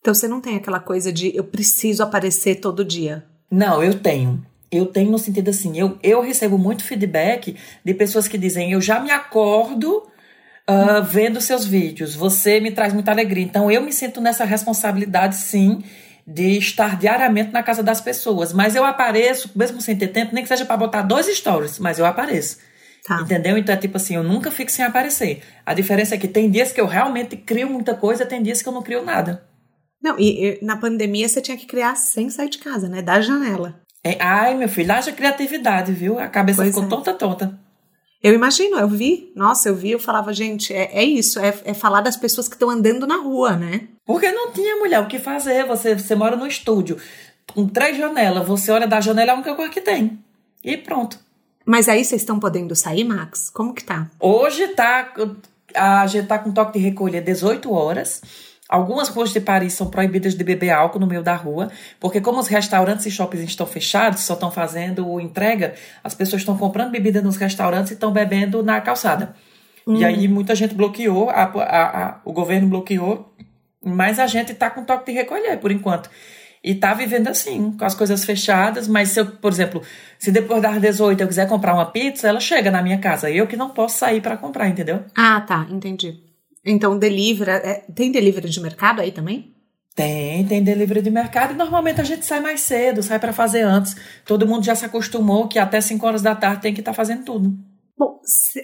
[0.00, 3.24] Então você não tem aquela coisa de eu preciso aparecer todo dia?
[3.50, 4.44] Não, eu tenho.
[4.70, 8.80] Eu tenho no sentido assim, eu, eu recebo muito feedback de pessoas que dizem, eu
[8.80, 10.02] já me acordo
[10.68, 13.44] uh, vendo seus vídeos, você me traz muita alegria.
[13.44, 15.82] Então eu me sinto nessa responsabilidade, sim,
[16.26, 18.52] de estar diariamente na casa das pessoas.
[18.52, 21.98] Mas eu apareço, mesmo sem ter tempo, nem que seja para botar dois stories, mas
[21.98, 22.58] eu apareço.
[23.06, 23.20] Tá.
[23.20, 23.58] Entendeu?
[23.58, 25.42] Então é tipo assim, eu nunca fico sem aparecer.
[25.66, 28.68] A diferença é que tem dias que eu realmente crio muita coisa, tem dias que
[28.68, 29.44] eu não crio nada.
[30.00, 33.02] Não, e, e na pandemia você tinha que criar sem sair de casa, né?
[33.02, 33.80] Da janela.
[34.04, 36.18] É, ai, meu filho, haja criatividade, viu?
[36.18, 36.88] A cabeça pois ficou é.
[36.88, 37.60] tonta, tonta.
[38.22, 41.74] Eu imagino, eu vi, nossa, eu vi, eu falava, gente, é, é isso, é, é
[41.74, 43.88] falar das pessoas que estão andando na rua, né?
[44.04, 45.66] Porque não tinha mulher o que fazer.
[45.66, 46.98] Você, você mora no estúdio
[47.52, 50.18] com três janelas, você olha da janela, é a única coisa que tem.
[50.62, 51.18] E pronto.
[51.64, 53.50] Mas aí vocês estão podendo sair, Max?
[53.50, 54.08] Como que tá?
[54.20, 55.12] Hoje tá.
[55.74, 58.22] A gente tá com toque de recolher 18 horas.
[58.72, 62.40] Algumas ruas de Paris são proibidas de beber álcool no meio da rua, porque como
[62.40, 67.20] os restaurantes e shoppings estão fechados, só estão fazendo entrega, as pessoas estão comprando bebida
[67.20, 69.34] nos restaurantes e estão bebendo na calçada.
[69.86, 69.96] Hum.
[69.96, 73.36] E aí muita gente bloqueou, a, a, a, o governo bloqueou,
[73.84, 76.08] mas a gente está com toque de recolher por enquanto.
[76.64, 79.82] E tá vivendo assim, com as coisas fechadas, mas se eu, por exemplo,
[80.18, 83.30] se depois das 18 eu quiser comprar uma pizza, ela chega na minha casa.
[83.30, 85.04] Eu que não posso sair para comprar, entendeu?
[85.14, 86.31] Ah, tá, entendi.
[86.64, 89.54] Então, delivery, é, tem delivery de mercado aí também?
[89.94, 93.62] Tem, tem delivery de mercado e normalmente a gente sai mais cedo, sai para fazer
[93.62, 93.96] antes.
[94.24, 96.96] Todo mundo já se acostumou que até 5 horas da tarde tem que estar tá
[96.96, 97.52] fazendo tudo.
[97.98, 98.20] Bom,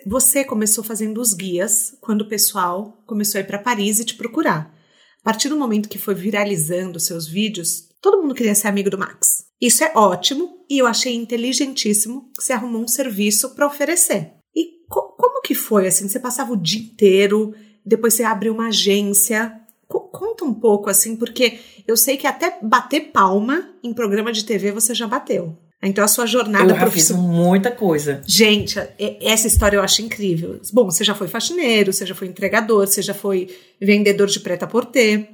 [0.07, 4.15] você começou fazendo os guias quando o pessoal começou a ir para Paris e te
[4.15, 4.75] procurar.
[5.21, 8.99] A partir do momento que foi viralizando seus vídeos, Todo mundo queria ser amigo do
[8.99, 9.47] Max.
[9.61, 14.35] Isso é ótimo e eu achei inteligentíssimo que você arrumou um serviço para oferecer.
[14.55, 16.09] E co como que foi assim?
[16.09, 17.55] Você passava o dia inteiro,
[17.89, 19.53] depois você abriu uma agência.
[19.87, 24.45] Co conta um pouco assim, porque eu sei que até bater palma em programa de
[24.45, 25.57] TV você já bateu.
[25.83, 27.25] Então a sua jornada eu profissional.
[27.25, 28.21] fiz muita coisa.
[28.27, 28.79] Gente,
[29.21, 30.61] essa história eu acho incrível.
[30.73, 33.49] Bom, você já foi faxineiro, você já foi entregador, você já foi
[33.81, 35.29] vendedor de preta-porter.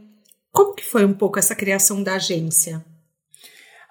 [0.52, 2.84] Como que foi um pouco essa criação da agência?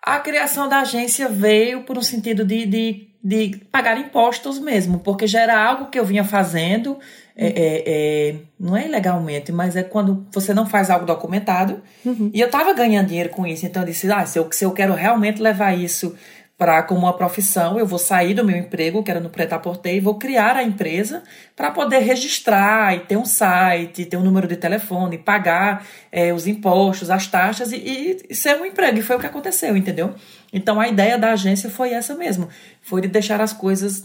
[0.01, 5.25] A criação da agência veio por um sentido de, de, de pagar impostos mesmo, porque
[5.25, 6.99] já era algo que eu vinha fazendo,
[7.35, 11.81] é, é, é, não é ilegalmente, mas é quando você não faz algo documentado.
[12.05, 12.29] Uhum.
[12.33, 14.71] E eu estava ganhando dinheiro com isso, então eu disse: ah, se eu, se eu
[14.71, 16.15] quero realmente levar isso
[16.57, 19.99] para como uma profissão, eu vou sair do meu emprego, que era no Preta-Porter, e
[19.99, 21.23] vou criar a empresa
[21.55, 26.45] para poder registrar e ter um site, ter um número de telefone, pagar é, os
[26.45, 28.99] impostos, as taxas e, e, ser um emprego.
[28.99, 30.13] E foi o que aconteceu, entendeu?
[30.53, 32.47] Então a ideia da agência foi essa mesmo,
[32.81, 34.03] foi de deixar as coisas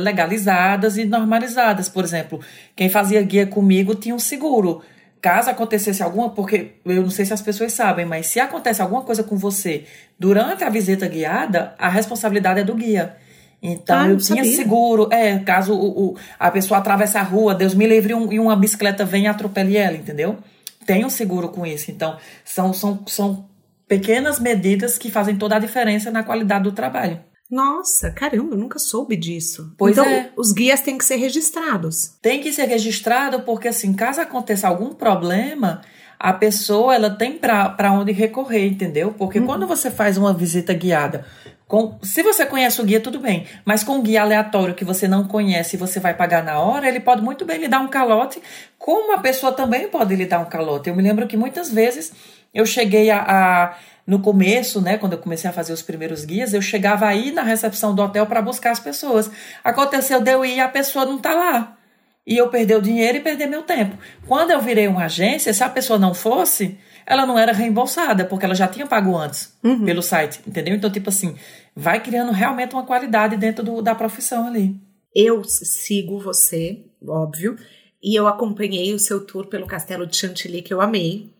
[0.00, 1.88] legalizadas e normalizadas.
[1.88, 2.40] Por exemplo,
[2.74, 4.82] quem fazia guia comigo tinha um seguro
[5.22, 9.02] caso acontecesse alguma, porque eu não sei se as pessoas sabem, mas se acontece alguma
[9.02, 9.84] coisa com você
[10.18, 13.14] durante a visita guiada, a responsabilidade é do guia.
[13.62, 14.56] Então ah, eu tinha sabia.
[14.56, 18.40] seguro, é, caso o, o, a pessoa atravesse a rua, Deus me livre, um, e
[18.40, 20.38] uma bicicleta venha e atropele ela, entendeu?
[20.84, 21.92] Tem um seguro com isso.
[21.92, 23.46] Então, são, são, são
[23.92, 27.20] pequenas medidas que fazem toda a diferença na qualidade do trabalho.
[27.50, 29.74] Nossa, caramba, eu nunca soube disso.
[29.76, 30.30] Pois então, é.
[30.34, 32.16] os guias têm que ser registrados.
[32.22, 35.82] Tem que ser registrado porque, assim, caso aconteça algum problema,
[36.18, 39.12] a pessoa ela tem para onde recorrer, entendeu?
[39.12, 39.44] Porque uhum.
[39.44, 41.26] quando você faz uma visita guiada,
[41.68, 43.46] com, se você conhece o guia, tudo bem.
[43.62, 46.88] Mas com um guia aleatório que você não conhece e você vai pagar na hora,
[46.88, 48.40] ele pode muito bem lhe dar um calote,
[48.78, 50.88] como a pessoa também pode lhe dar um calote.
[50.88, 52.12] Eu me lembro que muitas vezes
[52.52, 56.52] eu cheguei a, a no começo, né, quando eu comecei a fazer os primeiros guias,
[56.52, 59.30] eu chegava aí na recepção do hotel para buscar as pessoas.
[59.62, 61.78] Aconteceu de eu ir e a pessoa não tá lá.
[62.26, 63.96] E eu perder o dinheiro e perder meu tempo.
[64.26, 68.44] Quando eu virei uma agência, se a pessoa não fosse, ela não era reembolsada, porque
[68.44, 69.84] ela já tinha pago antes uhum.
[69.84, 70.74] pelo site, entendeu?
[70.74, 71.36] Então, tipo assim,
[71.74, 74.76] vai criando realmente uma qualidade dentro do, da profissão ali.
[75.14, 77.56] Eu sigo você, óbvio,
[78.02, 81.30] e eu acompanhei o seu tour pelo Castelo de Chantilly, que eu amei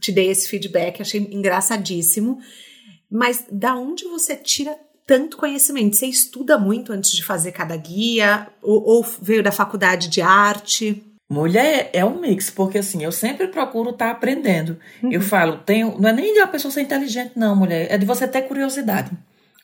[0.00, 2.38] te dei esse feedback, achei engraçadíssimo.
[3.10, 4.76] Mas da onde você tira
[5.06, 5.96] tanto conhecimento?
[5.96, 8.48] Você estuda muito antes de fazer cada guia?
[8.62, 11.02] Ou, ou veio da faculdade de arte?
[11.28, 14.78] Mulher é um mix, porque assim, eu sempre procuro estar tá aprendendo.
[15.02, 15.12] Uhum.
[15.12, 18.04] Eu falo, tenho, não é nem de uma pessoa ser inteligente, não, mulher, é de
[18.04, 19.10] você ter curiosidade.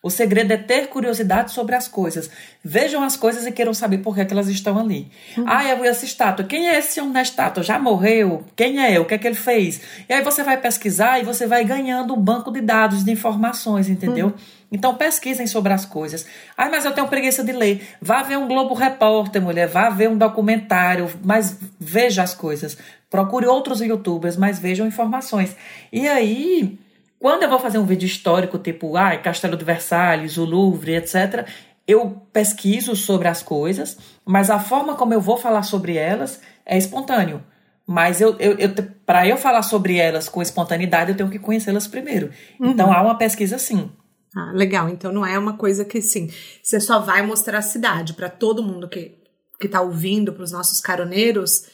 [0.03, 2.31] O segredo é ter curiosidade sobre as coisas.
[2.65, 5.11] Vejam as coisas e queiram saber por que, é que elas estão ali.
[5.37, 5.45] Uhum.
[5.47, 6.45] Ah, eu vi essa estátua.
[6.45, 7.65] Quem é esse homem na estátua?
[7.65, 8.45] Já morreu?
[8.55, 9.01] Quem é?
[9.01, 9.81] O que é que ele fez?
[10.09, 13.89] E aí você vai pesquisar e você vai ganhando um banco de dados, de informações,
[13.89, 14.29] entendeu?
[14.29, 14.35] Uhum.
[14.71, 16.27] Então pesquisem sobre as coisas.
[16.57, 17.89] Ah, mas eu tenho preguiça de ler.
[18.01, 19.67] Vá ver um Globo Repórter, mulher.
[19.67, 21.11] Vá ver um documentário.
[21.25, 22.79] Mas veja as coisas.
[23.11, 25.57] Procure outros youtubers, mas vejam informações.
[25.93, 26.79] E aí
[27.19, 31.47] quando eu vou fazer um vídeo histórico, tipo, ah, Castelo de Versalhes, o Louvre, etc.,
[31.87, 36.77] eu pesquiso sobre as coisas, mas a forma como eu vou falar sobre elas é
[36.77, 37.43] espontâneo.
[37.87, 38.69] Mas eu, eu, eu
[39.07, 42.31] para eu falar sobre elas com espontaneidade, eu tenho que conhecê-las primeiro.
[42.61, 42.73] Uhum.
[42.73, 43.91] Então há uma pesquisa sim.
[44.37, 44.91] Ah, legal.
[44.91, 46.31] Então não é uma coisa que sim,
[46.63, 49.17] você só vai mostrar a cidade para todo mundo que
[49.59, 51.65] que está ouvindo, para os nossos caroneiros.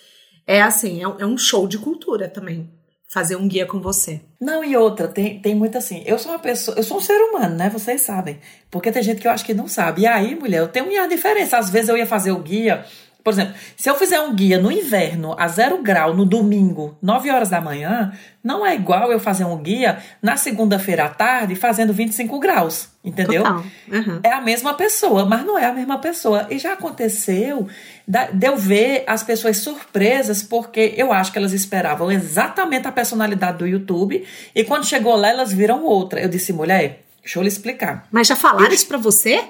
[0.47, 2.73] É assim, é, é um show de cultura também
[3.09, 4.21] fazer um guia com você.
[4.41, 6.03] Não, e outra, tem, tem muito assim.
[6.07, 7.71] Eu sou uma pessoa, eu sou um ser humano, né?
[7.71, 8.39] Vocês sabem.
[8.71, 10.03] Porque tem gente que eu acho que não sabe.
[10.03, 11.59] E aí, mulher, eu tenho uma diferença.
[11.59, 12.85] Às vezes eu ia fazer o guia.
[13.25, 17.31] Por exemplo, se eu fizer um guia no inverno, a zero grau, no domingo, 9
[17.31, 21.91] horas da manhã, não é igual eu fazer um guia na segunda-feira à tarde fazendo
[21.95, 22.91] 25 graus.
[23.03, 23.43] Entendeu?
[23.91, 24.21] Uhum.
[24.23, 26.47] É a mesma pessoa, mas não é a mesma pessoa.
[26.51, 27.67] E já aconteceu
[28.07, 33.57] de eu ver as pessoas surpresas, porque eu acho que elas esperavam exatamente a personalidade
[33.57, 34.23] do YouTube,
[34.55, 36.21] e quando chegou lá, elas viram outra.
[36.21, 38.07] Eu disse, mulher, deixa eu lhe explicar.
[38.11, 38.75] Mas já falaram eu...
[38.75, 39.43] isso pra você?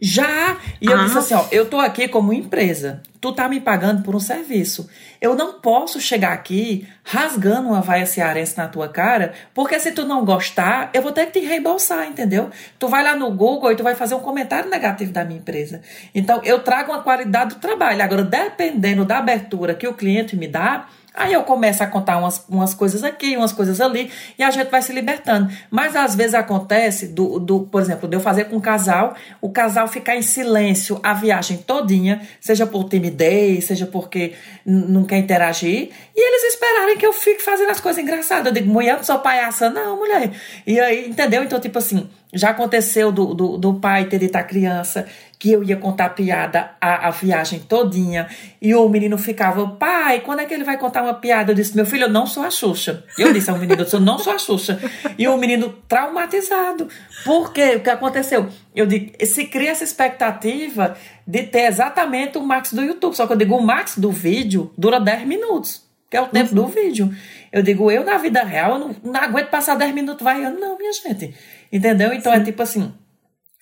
[0.00, 0.56] Já!
[0.80, 0.92] E ah.
[0.92, 3.02] eu disse assim, ó, eu tô aqui como empresa.
[3.20, 4.88] Tu tá me pagando por um serviço.
[5.20, 10.04] Eu não posso chegar aqui rasgando uma vaia cearense na tua cara, porque se tu
[10.04, 12.48] não gostar, eu vou ter que te reembolsar, entendeu?
[12.78, 15.80] Tu vai lá no Google e tu vai fazer um comentário negativo da minha empresa.
[16.14, 18.00] Então, eu trago uma qualidade do trabalho.
[18.00, 20.86] Agora, dependendo da abertura que o cliente me dá,
[21.18, 24.70] Aí eu começo a contar umas, umas coisas aqui, umas coisas ali, e a gente
[24.70, 25.52] vai se libertando.
[25.68, 29.50] Mas às vezes acontece, do, do, por exemplo, de eu fazer com um casal, o
[29.50, 35.90] casal ficar em silêncio a viagem todinha, seja por timidez, seja porque não quer interagir,
[36.16, 38.46] e eles esperarem que eu fique fazendo as coisas engraçadas.
[38.46, 40.30] Eu digo, mulher, não sou palhaça, não, mulher.
[40.64, 41.42] E aí, entendeu?
[41.42, 45.06] Então, tipo assim, já aconteceu do, do, do pai ter dito criança
[45.38, 48.28] que eu ia contar piada a, a viagem todinha.
[48.60, 51.52] E o menino ficava, pai, quando é que ele vai contar uma piada?
[51.52, 53.04] Eu disse, meu filho, eu não sou a Xuxa.
[53.16, 54.80] Eu disse ao menino, eu não sou a Xuxa.
[55.16, 56.88] E o menino traumatizado.
[57.24, 57.76] Por quê?
[57.76, 58.48] O que aconteceu?
[58.74, 63.14] Eu digo, se cria essa expectativa de ter exatamente o max do YouTube.
[63.14, 66.48] Só que eu digo, o max do vídeo dura 10 minutos, que é o tempo
[66.48, 66.64] uhum.
[66.64, 67.14] do vídeo.
[67.52, 70.76] Eu digo, eu na vida real, eu não, não aguento passar 10 minutos vaiando, não,
[70.76, 71.34] minha gente.
[71.72, 72.12] Entendeu?
[72.12, 72.42] Então é Sim.
[72.42, 72.92] é tipo assim,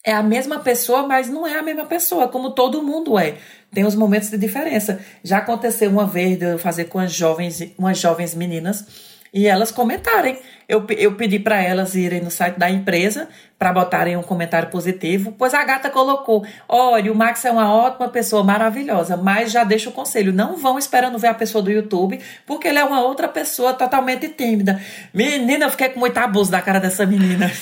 [0.07, 3.35] é a mesma pessoa, mas não é a mesma pessoa, como todo mundo é.
[3.75, 5.01] Tem os momentos de diferença.
[5.25, 8.87] Já aconteceu uma vez de eu fazer com as jovens, umas jovens meninas,
[9.35, 10.39] e elas comentarem.
[10.69, 15.35] Eu, eu pedi para elas irem no site da empresa para botarem um comentário positivo,
[15.37, 19.91] pois a gata colocou: olha, o Max é uma ótima pessoa, maravilhosa, mas já deixa
[19.91, 23.27] o conselho: não vão esperando ver a pessoa do YouTube, porque ele é uma outra
[23.27, 24.81] pessoa totalmente tímida.
[25.13, 27.51] Menina, eu fiquei com muito abuso da cara dessa menina.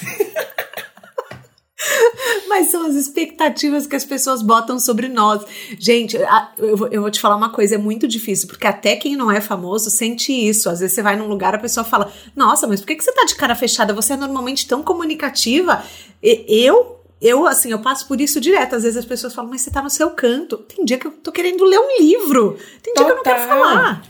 [2.49, 5.45] Mas são as expectativas que as pessoas botam sobre nós.
[5.79, 6.17] Gente,
[6.59, 9.91] eu vou te falar uma coisa, é muito difícil, porque até quem não é famoso
[9.91, 10.71] sente isso.
[10.71, 13.25] Às vezes você vai num lugar, a pessoa fala: Nossa, mas por que você tá
[13.25, 13.93] de cara fechada?
[13.93, 15.83] Você é normalmente tão comunicativa.
[16.23, 18.77] Eu eu, assim, eu passo por isso direto.
[18.77, 20.59] Às vezes as pessoas falam, mas você tá no seu canto.
[20.59, 22.59] Tem dia que eu tô querendo ler um livro.
[22.83, 23.07] Tem dia Total.
[23.07, 24.03] que eu não quero falar.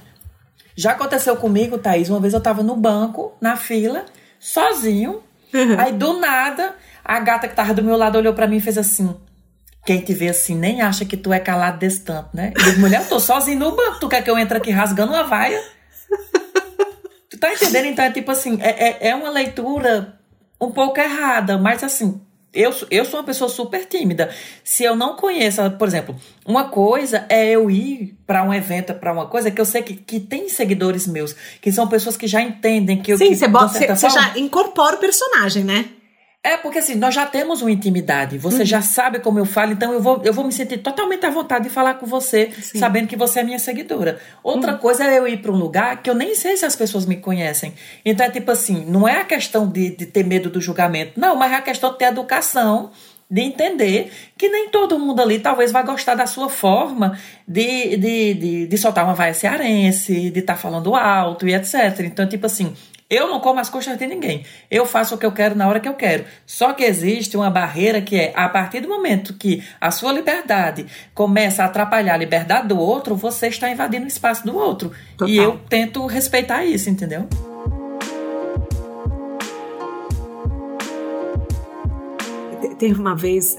[0.74, 2.10] Já aconteceu comigo, Thaís.
[2.10, 4.04] Uma vez eu tava no banco, na fila,
[4.40, 5.22] sozinho.
[5.52, 5.78] Uhum.
[5.78, 6.74] Aí, do nada,
[7.04, 9.14] a gata que tava do meu lado olhou para mim e fez assim.
[9.84, 12.52] Quem te vê assim nem acha que tu é calado desse tanto, né?
[12.56, 14.00] Eu disse, mulher, eu tô sozinho no banco.
[14.00, 15.62] Tu quer que eu entre aqui rasgando uma vaia?
[17.28, 17.86] Tu tá entendendo?
[17.86, 20.18] Então é tipo assim, é, é, é uma leitura
[20.60, 22.20] um pouco errada, mas assim,
[22.54, 24.30] eu, eu sou uma pessoa super tímida.
[24.62, 26.14] Se eu não conheço, por exemplo,
[26.46, 29.94] uma coisa é eu ir para um evento, para uma coisa que eu sei que,
[29.94, 33.18] que tem seguidores meus, que são pessoas que já entendem que eu.
[33.18, 35.86] Sim, você, bota, você, você já incorpora o personagem, né?
[36.46, 38.36] É, porque assim, nós já temos uma intimidade.
[38.36, 38.64] Você uhum.
[38.66, 41.64] já sabe como eu falo, então eu vou, eu vou me sentir totalmente à vontade
[41.64, 42.78] de falar com você, Sim.
[42.78, 44.20] sabendo que você é minha seguidora.
[44.42, 44.78] Outra uhum.
[44.78, 47.16] coisa é eu ir para um lugar que eu nem sei se as pessoas me
[47.16, 47.72] conhecem.
[48.04, 51.34] Então é tipo assim, não é a questão de, de ter medo do julgamento, não,
[51.34, 52.90] mas é a questão de ter educação
[53.30, 58.34] de entender que nem todo mundo ali talvez vai gostar da sua forma de, de,
[58.34, 62.00] de, de soltar uma vaia cearense, de estar tá falando alto e etc.
[62.00, 62.74] Então, tipo assim,
[63.14, 64.44] eu não como as coxas de ninguém.
[64.70, 66.24] Eu faço o que eu quero na hora que eu quero.
[66.46, 70.86] Só que existe uma barreira que é a partir do momento que a sua liberdade
[71.14, 74.92] começa a atrapalhar a liberdade do outro, você está invadindo o espaço do outro.
[75.16, 75.28] Total.
[75.28, 77.28] E eu tento respeitar isso, entendeu?
[82.78, 83.56] Teve uma vez,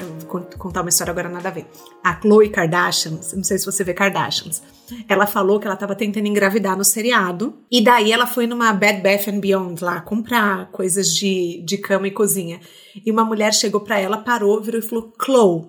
[0.57, 1.65] contar uma história agora nada a ver.
[2.03, 4.61] A Chloe Kardashian, não sei se você vê Kardashians,
[5.07, 7.53] ela falou que ela estava tentando engravidar no seriado.
[7.71, 12.07] E daí ela foi numa Bed Bath and Beyond lá comprar coisas de, de cama
[12.07, 12.59] e cozinha.
[13.05, 15.65] E uma mulher chegou para ela, parou, virou e falou: Chloe,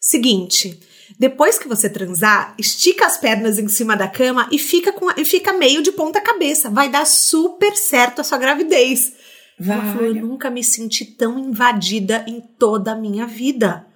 [0.00, 0.80] seguinte.
[1.18, 5.24] Depois que você transar, estica as pernas em cima da cama e fica, com, e
[5.24, 6.70] fica meio de ponta cabeça.
[6.70, 9.12] Vai dar super certo a sua gravidez.
[9.58, 9.78] Vai.
[9.78, 13.86] Ela falou: Eu nunca me senti tão invadida em toda a minha vida.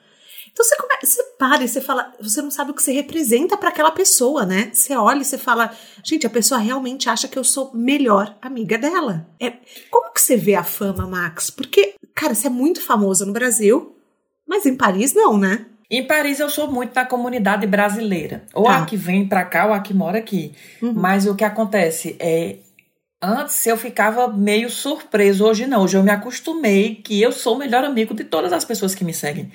[0.58, 3.56] Então você, come, você para e você fala, você não sabe o que você representa
[3.56, 4.70] para aquela pessoa, né?
[4.72, 8.76] Você olha e você fala, gente, a pessoa realmente acha que eu sou melhor amiga
[8.76, 9.28] dela.
[9.38, 9.52] É,
[9.88, 11.48] como que você vê a fama, Max?
[11.48, 13.96] Porque, cara, você é muito famosa no Brasil,
[14.48, 15.64] mas em Paris não, né?
[15.88, 18.44] Em Paris eu sou muito da comunidade brasileira.
[18.52, 18.78] Ou tá.
[18.78, 20.56] a que vem pra cá ou a que mora aqui.
[20.82, 20.92] Uhum.
[20.92, 22.56] Mas o que acontece é.
[23.22, 25.82] Antes eu ficava meio surpreso, hoje não.
[25.82, 29.04] Hoje eu me acostumei que eu sou o melhor amigo de todas as pessoas que
[29.04, 29.50] me seguem.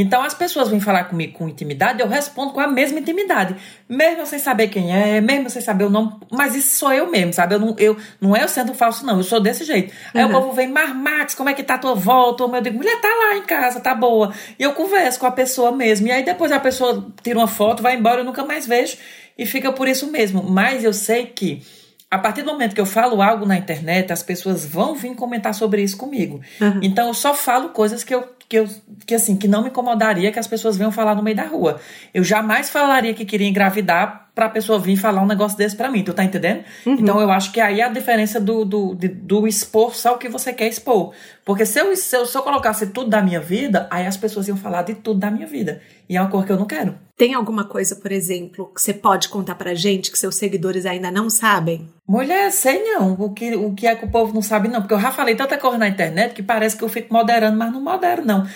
[0.00, 3.56] Então as pessoas vêm falar comigo com intimidade, eu respondo com a mesma intimidade.
[3.88, 7.32] Mesmo sem saber quem é, mesmo sem saber o nome, mas isso sou eu mesmo,
[7.32, 7.56] sabe?
[7.56, 9.92] Eu não, eu, não é eu sendo falso, não, eu sou desse jeito.
[10.14, 10.30] Aí uhum.
[10.30, 12.44] o povo vem, Mar Max, como é que tá a tua volta?
[12.44, 14.32] Eu digo, mulher, tá lá em casa, tá boa.
[14.56, 16.06] E eu converso com a pessoa mesmo.
[16.06, 18.96] E aí depois a pessoa tira uma foto, vai embora, eu nunca mais vejo.
[19.36, 20.44] E fica por isso mesmo.
[20.44, 21.60] Mas eu sei que
[22.08, 25.54] a partir do momento que eu falo algo na internet, as pessoas vão vir comentar
[25.54, 26.40] sobre isso comigo.
[26.60, 26.80] Uhum.
[26.82, 28.66] Então eu só falo coisas que eu que, eu,
[29.06, 31.78] que assim, que não me incomodaria que as pessoas venham falar no meio da rua.
[32.14, 35.90] Eu jamais falaria que queria engravidar para a pessoa vir falar um negócio desse para
[35.90, 36.64] mim, tu tá entendendo?
[36.86, 36.94] Uhum.
[36.94, 40.18] Então eu acho que aí é a diferença do, do, de, do expor só o
[40.18, 41.12] que você quer expor.
[41.44, 44.48] Porque se eu, se eu, se eu colocasse tudo da minha vida, aí as pessoas
[44.48, 45.82] iam falar de tudo da minha vida.
[46.08, 46.94] E é uma cor que eu não quero.
[47.18, 51.10] Tem alguma coisa, por exemplo, que você pode contar pra gente que seus seguidores ainda
[51.10, 51.92] não sabem?
[52.06, 53.14] Mulher, sei não.
[53.14, 54.80] O que, o que é que o povo não sabe, não.
[54.80, 57.72] Porque eu já falei tanta coisa na internet que parece que eu fico moderando, mas
[57.72, 58.48] não modero, não.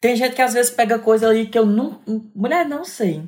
[0.00, 2.00] Tem gente que às vezes pega coisa ali que eu não.
[2.34, 3.22] Mulher, não sei.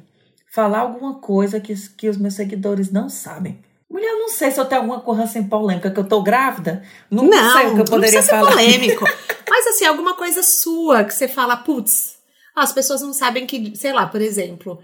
[0.51, 3.59] Falar alguma coisa que, que os meus seguidores não sabem.
[3.91, 6.83] Mulher, eu não sei se eu tenho alguma coisa assim polêmica, que eu tô grávida.
[7.11, 8.53] Não, não sei o que eu poderia não falar.
[8.53, 9.05] Ser polêmico.
[9.51, 12.12] mas assim, alguma coisa sua que você fala, putz,
[12.55, 14.79] as pessoas não sabem que, sei lá, por exemplo,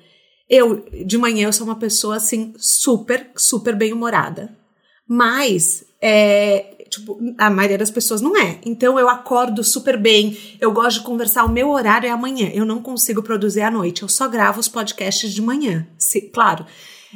[0.48, 4.56] eu, de manhã, eu sou uma pessoa, assim, super, super bem-humorada.
[5.06, 8.58] Mas, é, tipo, a maioria das pessoas não é.
[8.64, 12.50] Então, eu acordo super bem, eu gosto de conversar, o meu horário é amanhã.
[12.52, 15.86] Eu não consigo produzir à noite, eu só gravo os podcasts de manhã.
[15.98, 16.64] Se, claro,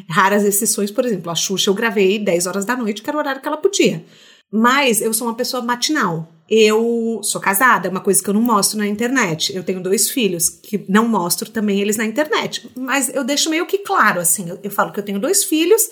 [0.09, 3.21] raras exceções, por exemplo, a Xuxa eu gravei 10 horas da noite, que era o
[3.21, 4.05] horário que ela podia.
[4.51, 6.29] Mas eu sou uma pessoa matinal.
[6.55, 9.57] Eu sou casada, é uma coisa que eu não mostro na internet.
[9.57, 12.71] Eu tenho dois filhos que não mostro também eles na internet.
[12.77, 14.51] Mas eu deixo meio que claro, assim.
[14.51, 15.83] Eu, eu falo que eu tenho dois filhos,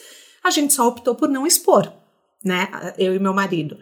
[0.44, 1.90] a gente só optou por não expor.
[2.44, 2.68] né?
[2.98, 3.78] Eu e meu marido.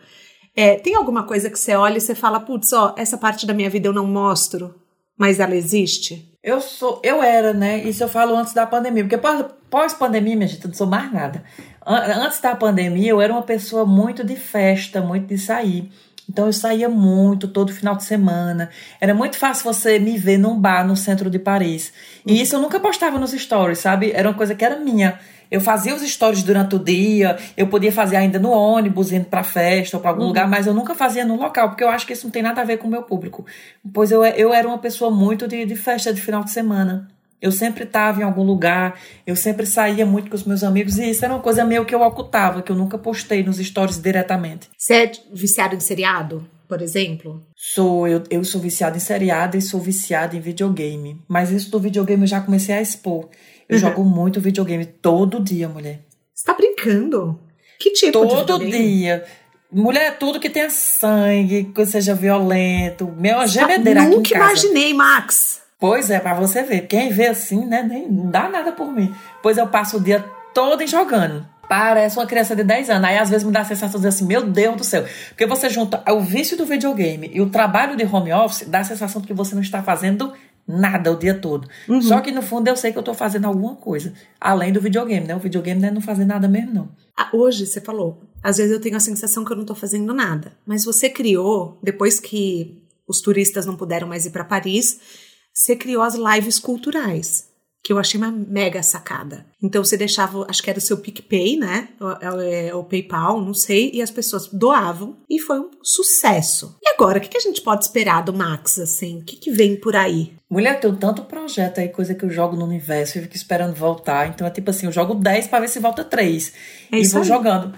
[0.55, 3.55] É, tem alguma coisa que você olha e você fala, putz, ó, essa parte da
[3.55, 4.72] minha vida eu não mostro,
[5.16, 6.32] mas ela existe?
[6.42, 7.82] Eu sou, eu era, né?
[7.82, 9.20] Isso eu falo antes da pandemia, porque
[9.68, 11.42] pós-pandemia, minha gente, eu não sou mais nada.
[11.84, 15.90] Antes da pandemia, eu era uma pessoa muito de festa, muito de sair.
[16.28, 18.68] Então eu saía muito todo final de semana.
[19.00, 21.92] Era muito fácil você me ver num bar no centro de Paris.
[22.26, 24.12] E isso eu nunca postava nos stories, sabe?
[24.12, 25.18] Era uma coisa que era minha.
[25.50, 29.42] Eu fazia os stories durante o dia, eu podia fazer ainda no ônibus, indo para
[29.42, 30.28] festa ou para algum uhum.
[30.28, 32.60] lugar, mas eu nunca fazia no local, porque eu acho que isso não tem nada
[32.60, 33.46] a ver com o meu público.
[33.94, 37.08] Pois eu, eu era uma pessoa muito de, de festa de final de semana.
[37.41, 41.11] Eu sempre estava em algum lugar, eu sempre saía muito com os meus amigos e
[41.11, 44.68] isso era uma coisa meio que eu ocultava, que eu nunca postei nos stories diretamente.
[44.76, 47.41] Você é viciado em seriado, por exemplo?
[47.57, 51.22] Sou, eu, eu sou viciada em seriado e sou viciada em videogame.
[51.28, 53.28] Mas isso do videogame eu já comecei a expor.
[53.68, 53.78] Eu uhum.
[53.78, 56.01] jogo muito videogame todo dia, mulher.
[56.34, 57.39] Você tá brincando?
[57.78, 59.24] Que tipo todo de Todo dia.
[59.70, 63.07] Mulher, tudo que tenha sangue, que seja violento.
[63.18, 64.34] Meu, gemedeira aqui em casa.
[64.34, 65.61] Nunca imaginei, Max.
[65.78, 66.86] Pois é, para você ver.
[66.88, 69.14] Quem vê assim, né, nem dá nada por mim.
[69.42, 71.46] Pois eu passo o dia todo jogando.
[71.68, 73.08] Parece uma criança de 10 anos.
[73.08, 75.04] Aí às vezes me dá a sensação de assim, meu Deus do céu.
[75.28, 78.84] Porque você junta o vício do videogame e o trabalho de home office, dá a
[78.84, 80.32] sensação de que você não está fazendo
[80.66, 81.68] nada o dia todo.
[81.88, 82.02] Uhum.
[82.02, 84.12] Só que no fundo eu sei que eu estou fazendo alguma coisa.
[84.40, 85.36] Além do videogame, né?
[85.36, 86.88] O videogame não é não fazer nada mesmo, não.
[87.16, 90.12] Ah, hoje, você falou, às vezes eu tenho a sensação que eu não estou fazendo
[90.12, 90.52] nada.
[90.66, 95.27] Mas você criou, depois que os turistas não puderam mais ir para Paris
[95.59, 97.48] você criou as lives culturais,
[97.82, 99.44] que eu achei uma mega sacada.
[99.61, 101.88] Então você deixava, acho que era o seu PicPay, né?
[102.00, 106.76] O, é, o, PayPal, não sei, e as pessoas doavam e foi um sucesso.
[106.80, 109.18] E agora, o que, que a gente pode esperar do Max, assim?
[109.18, 110.32] O que, que vem por aí?
[110.48, 114.28] Mulher, tem tanto projeto aí, coisa que eu jogo no universo e fico esperando voltar.
[114.28, 116.52] Então é tipo assim, eu jogo 10 para ver se volta 3.
[116.92, 117.26] É e vou aí.
[117.26, 117.74] jogando.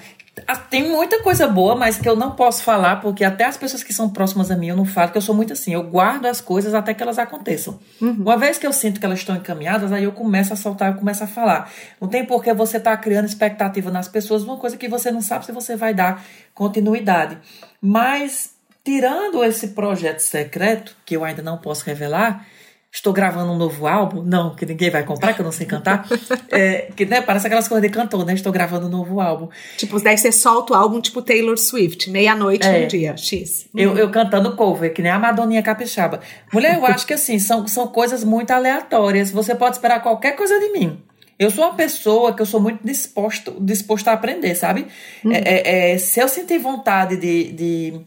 [0.47, 3.83] Ah, tem muita coisa boa, mas que eu não posso falar, porque até as pessoas
[3.83, 6.27] que são próximas a mim eu não falo, porque eu sou muito assim, eu guardo
[6.27, 7.79] as coisas até que elas aconteçam.
[8.01, 8.13] Uhum.
[8.21, 10.99] Uma vez que eu sinto que elas estão encaminhadas, aí eu começo a soltar, eu
[10.99, 11.71] começo a falar.
[12.01, 15.11] Não tem por que você estar tá criando expectativa nas pessoas, uma coisa que você
[15.11, 16.25] não sabe se você vai dar
[16.55, 17.37] continuidade.
[17.81, 18.51] Mas,
[18.85, 22.47] tirando esse projeto secreto, que eu ainda não posso revelar,
[22.93, 26.07] estou gravando um novo álbum, não, que ninguém vai comprar, que eu não sei cantar.
[26.51, 28.35] é, que né, parece aquelas coisas de cantor, né?
[28.35, 29.49] Estou gravando um novo álbum.
[29.77, 33.69] Tipo, daí você solta o álbum tipo Taylor Swift, meia-noite é, um dia, X.
[33.75, 36.21] Eu, eu cantando cover, que nem a Madoninha Capixaba.
[36.53, 39.31] Mulher, eu acho que assim, são, são coisas muito aleatórias.
[39.31, 41.01] Você pode esperar qualquer coisa de mim.
[41.41, 44.87] Eu sou uma pessoa que eu sou muito disposto, disposta a aprender, sabe?
[45.25, 45.33] Hum.
[45.33, 48.01] É, é, se eu sentir vontade de, de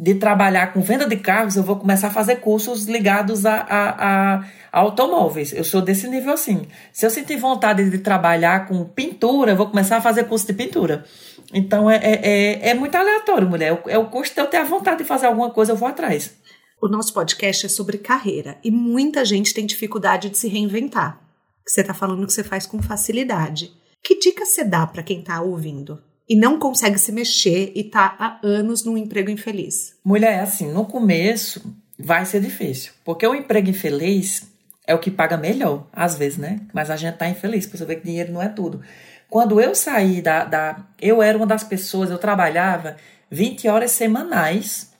[0.00, 4.34] de trabalhar com venda de carros, eu vou começar a fazer cursos ligados a, a,
[4.36, 5.52] a, automóveis.
[5.52, 6.68] Eu sou desse nível assim.
[6.92, 10.52] Se eu sentir vontade de trabalhar com pintura, eu vou começar a fazer curso de
[10.52, 11.04] pintura.
[11.52, 13.82] Então é, é, é, é muito aleatório, mulher.
[13.88, 16.32] É o custo de eu ter a vontade de fazer alguma coisa, eu vou atrás.
[16.80, 21.20] O nosso podcast é sobre carreira e muita gente tem dificuldade de se reinventar.
[21.66, 23.72] Você está falando que você faz com facilidade.
[24.00, 26.00] Que dica você dá para quem está ouvindo?
[26.28, 29.94] E não consegue se mexer e tá há anos num emprego infeliz?
[30.04, 34.46] Mulher, assim, no começo vai ser difícil, porque o emprego infeliz
[34.86, 36.60] é o que paga melhor, às vezes, né?
[36.72, 38.82] Mas a gente tá infeliz, porque você vê que dinheiro não é tudo.
[39.28, 40.86] Quando eu saí da, da.
[41.00, 42.96] Eu era uma das pessoas, eu trabalhava
[43.30, 44.90] 20 horas semanais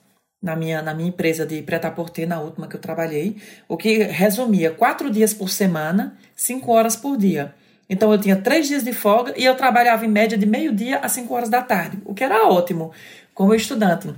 [0.41, 4.71] na minha, na minha empresa de preta-porter, na última que eu trabalhei, o que resumia
[4.71, 7.53] quatro dias por semana, cinco horas por dia.
[7.89, 11.09] Então eu tinha três dias de folga e eu trabalhava em média de meio-dia a
[11.09, 12.91] cinco horas da tarde, o que era ótimo
[13.33, 14.13] como estudante.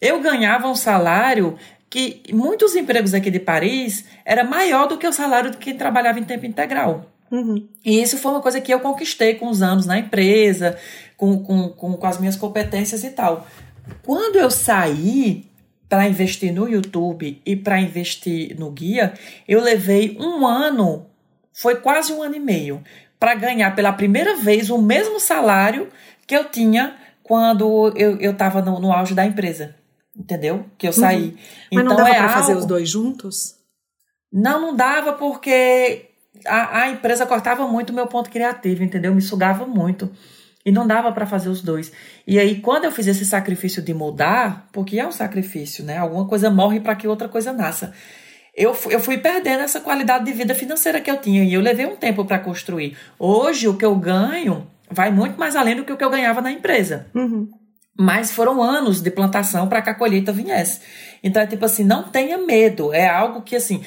[0.00, 1.56] Eu ganhava um salário
[1.88, 6.18] que muitos empregos aqui de Paris era maior do que o salário de quem trabalhava
[6.18, 7.06] em tempo integral.
[7.30, 7.66] Uhum.
[7.84, 10.76] E isso foi uma coisa que eu conquistei com os anos na empresa,
[11.16, 13.46] com, com, com, com as minhas competências e tal.
[14.02, 15.46] Quando eu saí
[15.88, 19.14] para investir no YouTube e para investir no guia,
[19.46, 21.06] eu levei um ano,
[21.52, 22.82] foi quase um ano e meio,
[23.24, 25.88] para ganhar pela primeira vez o mesmo salário
[26.26, 29.74] que eu tinha quando eu estava no, no auge da empresa.
[30.14, 30.66] Entendeu?
[30.76, 30.98] Que eu uhum.
[30.98, 31.24] saí.
[31.28, 31.34] Uhum.
[31.72, 32.34] Mas então, não dava é para algo...
[32.34, 33.54] fazer os dois juntos?
[34.30, 36.10] Não, não dava porque
[36.44, 39.14] a, a empresa cortava muito o meu ponto criativo, entendeu?
[39.14, 40.12] Me sugava muito.
[40.62, 41.90] E não dava para fazer os dois.
[42.26, 45.96] E aí, quando eu fiz esse sacrifício de mudar, porque é um sacrifício, né?
[45.96, 47.94] Alguma coisa morre para que outra coisa nasça
[48.56, 51.86] eu, eu fui perdendo essa qualidade de vida financeira que eu tinha e eu levei
[51.86, 52.96] um tempo para construir.
[53.18, 56.40] Hoje, o que eu ganho vai muito mais além do que o que eu ganhava
[56.40, 57.06] na empresa.
[57.14, 57.48] Uhum.
[57.98, 60.80] Mas foram anos de plantação para que a colheita viesse.
[61.22, 62.92] Então é tipo assim, não tenha medo.
[62.92, 63.82] É algo que assim,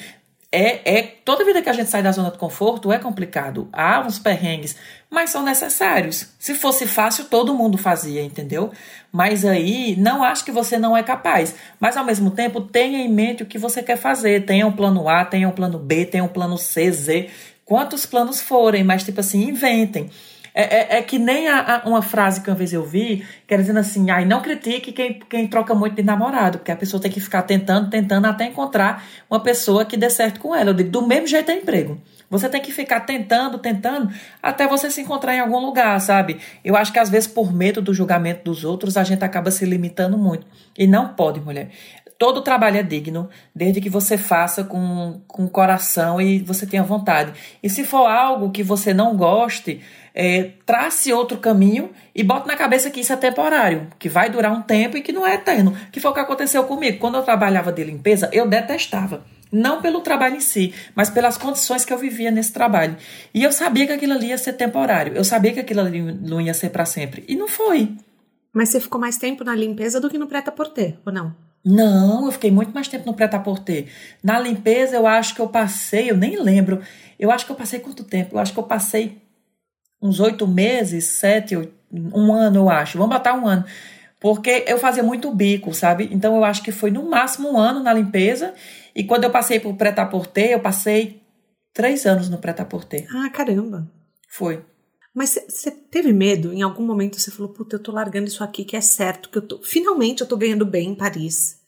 [0.50, 3.68] é, é toda vida que a gente sai da zona de conforto é complicado.
[3.72, 4.76] Há uns perrengues,
[5.10, 6.28] mas são necessários.
[6.38, 8.70] Se fosse fácil, todo mundo fazia, entendeu?
[9.10, 11.54] Mas aí não acho que você não é capaz.
[11.80, 14.44] Mas ao mesmo tempo, tenha em mente o que você quer fazer.
[14.44, 17.30] Tenha um plano A, tenha um plano B, tenha um plano C, Z,
[17.64, 20.10] quantos planos forem, mas tipo assim, inventem.
[20.54, 23.54] É, é, é, que nem a, a, uma frase que uma vez eu vi, que
[23.54, 27.00] era dizendo assim, ai, não critique quem, quem troca muito de namorado, porque a pessoa
[27.00, 30.70] tem que ficar tentando, tentando até encontrar uma pessoa que dê certo com ela.
[30.70, 32.00] Eu digo, do mesmo jeito é emprego.
[32.30, 34.12] Você tem que ficar tentando, tentando,
[34.42, 36.38] até você se encontrar em algum lugar, sabe?
[36.62, 39.64] Eu acho que às vezes, por medo do julgamento dos outros, a gente acaba se
[39.64, 40.46] limitando muito.
[40.76, 41.70] E não pode, mulher.
[42.18, 47.32] Todo trabalho é digno, desde que você faça com, com coração e você tenha vontade.
[47.62, 49.80] E se for algo que você não goste,
[50.12, 54.52] é, trace outro caminho e bote na cabeça que isso é temporário, que vai durar
[54.52, 55.76] um tempo e que não é eterno.
[55.92, 56.98] Que foi o que aconteceu comigo.
[56.98, 59.22] Quando eu trabalhava de limpeza, eu detestava.
[59.50, 62.96] Não pelo trabalho em si, mas pelas condições que eu vivia nesse trabalho.
[63.32, 65.14] E eu sabia que aquilo ali ia ser temporário.
[65.14, 67.24] Eu sabia que aquilo ali não ia ser para sempre.
[67.26, 67.96] E não foi.
[68.52, 71.34] Mas você ficou mais tempo na limpeza do que no preta-porter, ou não?
[71.64, 73.86] Não, eu fiquei muito mais tempo no preta-porter.
[74.22, 76.80] Na limpeza, eu acho que eu passei, eu nem lembro.
[77.18, 78.36] Eu acho que eu passei quanto tempo?
[78.36, 79.18] Eu acho que eu passei
[80.00, 81.56] uns oito meses, sete,
[81.92, 82.96] um ano, eu acho.
[82.96, 83.64] Vamos botar um ano.
[84.20, 86.08] Porque eu fazia muito bico, sabe?
[86.10, 88.54] Então eu acho que foi no máximo um ano na limpeza.
[88.98, 91.22] E quando eu passei pro preta-porter, eu passei
[91.72, 93.06] três anos no preta-porter.
[93.14, 93.90] Ah, caramba.
[94.28, 94.62] Foi.
[95.14, 96.52] Mas você teve medo?
[96.52, 99.38] Em algum momento você falou, puta, eu tô largando isso aqui que é certo, que
[99.38, 99.62] eu tô.
[99.62, 101.58] Finalmente eu tô ganhando bem em Paris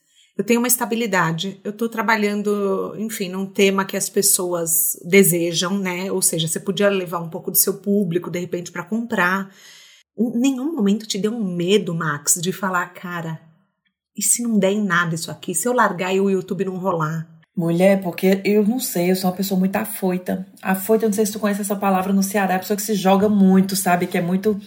[0.41, 6.11] eu tenho uma estabilidade, eu estou trabalhando, enfim, num tema que as pessoas desejam, né?
[6.11, 9.55] Ou seja, você podia levar um pouco do seu público, de repente, para comprar.
[10.19, 13.39] Em nenhum momento te deu um medo, Max, de falar, cara,
[14.21, 15.55] e se não der em nada isso aqui?
[15.55, 17.27] Se eu largar e o YouTube não rolar?
[17.57, 20.47] Mulher, porque eu não sei, eu sou uma pessoa muito afoita.
[20.61, 22.93] Afoita, não sei se tu conhece essa palavra no Ceará, é a pessoa que se
[22.93, 24.07] joga muito, sabe?
[24.07, 24.61] Que é muito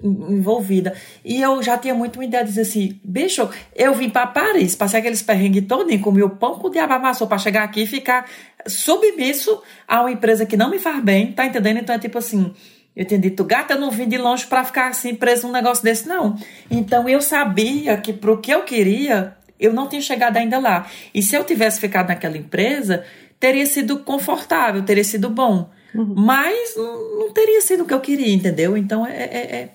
[0.00, 0.94] envolvida.
[1.24, 4.76] E eu já tinha muito uma ideia de dizer assim, bicho, eu vim para Paris,
[4.76, 7.86] passei aqueles perrengues todinho, comi o pão com o diabo amassou para chegar aqui e
[7.88, 8.30] ficar
[8.64, 11.80] submisso a uma empresa que não me faz bem, tá entendendo?
[11.80, 12.54] Então é tipo assim,
[12.96, 15.82] eu tinha dito, gata, eu não vim de longe para ficar assim preso num negócio
[15.82, 16.36] desse, não.
[16.70, 20.88] Então eu sabia que pro que eu queria, eu não tinha chegado ainda lá.
[21.12, 23.04] E se eu tivesse ficado naquela empresa,
[23.40, 25.70] teria sido confortável, teria sido bom.
[25.94, 26.14] Uhum.
[26.16, 28.76] Mas não teria sido o que eu queria, entendeu?
[28.76, 29.70] Então é, é, é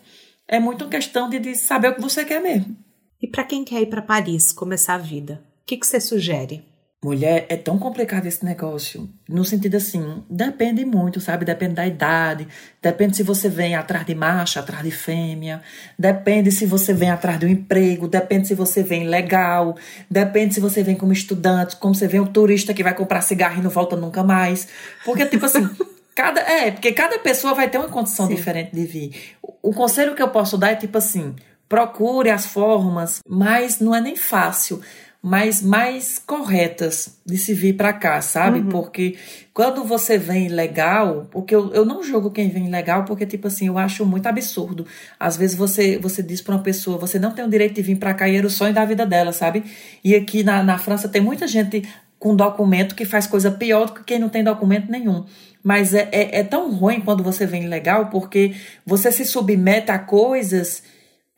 [0.50, 2.76] é muito questão de, de saber o que você quer mesmo.
[3.22, 6.66] E para quem quer ir para Paris, começar a vida, o que, que você sugere?
[7.02, 9.10] Mulher, é tão complicado esse negócio.
[9.28, 11.46] No sentido assim, depende muito, sabe?
[11.46, 12.46] Depende da idade,
[12.82, 15.62] depende se você vem atrás de macho, atrás de fêmea,
[15.98, 19.78] depende se você vem atrás de um emprego, depende se você vem legal,
[20.12, 23.60] depende se você vem como estudante, como você vem um turista que vai comprar cigarro
[23.60, 24.68] e não volta nunca mais.
[25.06, 25.70] Porque, tipo assim,
[26.20, 28.36] Cada, é, porque cada pessoa vai ter uma condição Sim.
[28.36, 29.38] diferente de vir.
[29.42, 31.34] O, o conselho que eu posso dar é tipo assim:
[31.70, 34.82] procure as formas, mas não é nem fácil,
[35.22, 38.60] mas mais corretas de se vir para cá, sabe?
[38.60, 38.70] Uhum.
[38.70, 39.18] Porque
[39.54, 43.68] quando você vem legal, porque eu, eu não julgo quem vem legal, porque, tipo assim,
[43.68, 44.86] eu acho muito absurdo.
[45.20, 47.98] Às vezes você, você diz para uma pessoa, você não tem o direito de vir
[47.98, 49.64] para cá e era o sonho da vida dela, sabe?
[50.04, 51.84] E aqui na, na França tem muita gente
[52.18, 55.26] com documento que faz coisa pior do que quem não tem documento nenhum.
[55.62, 58.54] Mas é, é, é tão ruim quando você vem legal, porque
[58.86, 60.82] você se submete a coisas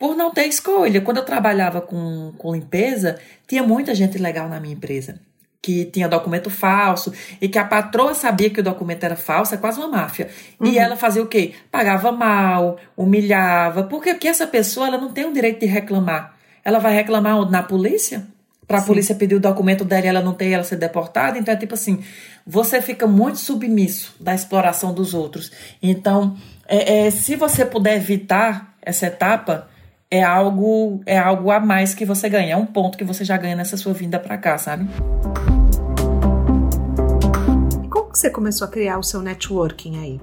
[0.01, 0.99] por não ter escolha.
[0.99, 5.19] Quando eu trabalhava com, com limpeza, tinha muita gente legal na minha empresa
[5.61, 9.59] que tinha documento falso e que a patroa sabia que o documento era falso, é
[9.59, 10.27] quase uma máfia.
[10.59, 10.65] Uhum.
[10.65, 11.53] E ela fazia o quê?
[11.69, 16.33] Pagava mal, humilhava, porque, porque essa pessoa ela não tem o direito de reclamar.
[16.65, 18.25] Ela vai reclamar na polícia?
[18.67, 21.37] Para a polícia pedir o documento dela e ela não ter ela ser deportada?
[21.37, 22.03] Então é tipo assim,
[22.43, 25.51] você fica muito submisso da exploração dos outros.
[25.79, 26.35] Então,
[26.67, 29.69] é, é, se você puder evitar essa etapa,
[30.11, 33.37] é algo é algo a mais que você ganha, é um ponto que você já
[33.37, 34.85] ganha nessa sua vinda para cá, sabe?
[37.89, 40.19] Como que você começou a criar o seu networking aí?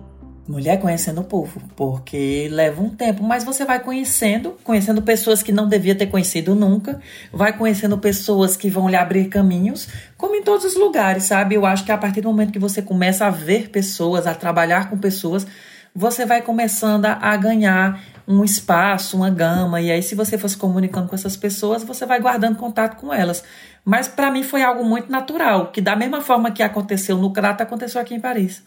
[0.46, 5.52] Mulher conhecendo o povo, porque leva um tempo, mas você vai conhecendo, conhecendo pessoas que
[5.52, 10.42] não devia ter conhecido nunca, vai conhecendo pessoas que vão lhe abrir caminhos, como em
[10.42, 11.54] todos os lugares, sabe?
[11.54, 14.88] Eu acho que a partir do momento que você começa a ver pessoas, a trabalhar
[14.88, 15.46] com pessoas,
[15.94, 20.56] você vai começando a ganhar um espaço, uma gama, e aí se você for se
[20.56, 23.42] comunicando com essas pessoas, você vai guardando contato com elas.
[23.82, 27.62] Mas para mim foi algo muito natural, que da mesma forma que aconteceu no Crato,
[27.62, 28.62] aconteceu aqui em Paris.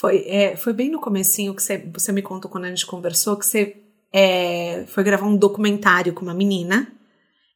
[0.00, 3.36] Foi, é, foi bem no comecinho que você, você me contou quando a gente conversou
[3.36, 3.76] que você
[4.10, 6.90] é, foi gravar um documentário com uma menina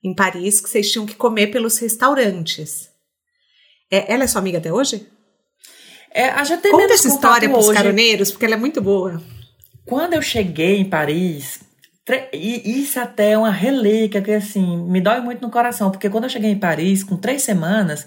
[0.04, 2.90] em Paris que vocês tinham que comer pelos restaurantes.
[3.90, 5.08] É, ela é sua amiga até hoje?
[6.12, 9.22] É, a gente tem Conta essa história para os caroneiros, porque ela é muito boa.
[9.88, 11.60] Quando eu cheguei em Paris,
[12.32, 16.24] e isso até é uma relíquia que assim me dói muito no coração, porque quando
[16.24, 18.06] eu cheguei em Paris, com três semanas,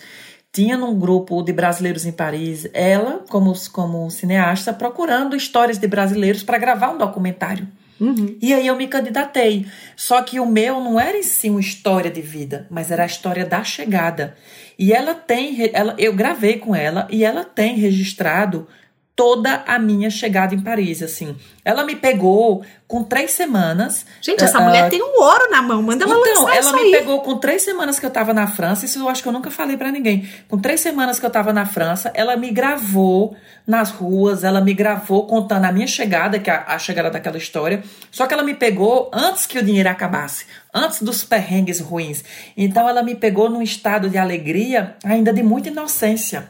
[0.52, 6.44] tinha num grupo de brasileiros em Paris, ela como, como cineasta procurando histórias de brasileiros
[6.44, 7.68] para gravar um documentário.
[8.00, 8.36] Uhum.
[8.42, 9.68] E aí eu me candidatei.
[9.96, 13.06] Só que o meu não era em si uma história de vida, mas era a
[13.06, 14.36] história da chegada.
[14.78, 18.68] E ela tem, ela, eu gravei com ela e ela tem registrado
[19.16, 21.36] toda a minha chegada em Paris, assim.
[21.64, 24.06] Ela me pegou com três semanas.
[24.22, 25.82] Gente, essa Ah, mulher tem um ouro na mão.
[25.84, 26.92] Manda ela então, ela me aí.
[26.92, 28.86] pegou com três semanas que eu tava na França.
[28.86, 30.28] Isso eu acho que eu nunca falei pra ninguém.
[30.48, 33.36] Com três semanas que eu tava na França, ela me gravou
[33.68, 37.38] nas ruas, ela me gravou contando a minha chegada, que é a, a chegada daquela
[37.38, 37.84] história.
[38.12, 42.24] Só que ela me pegou antes que o dinheiro acabasse, antes dos perrengues ruins.
[42.58, 46.50] Então ela me pegou num estado de alegria, ainda de muita inocência.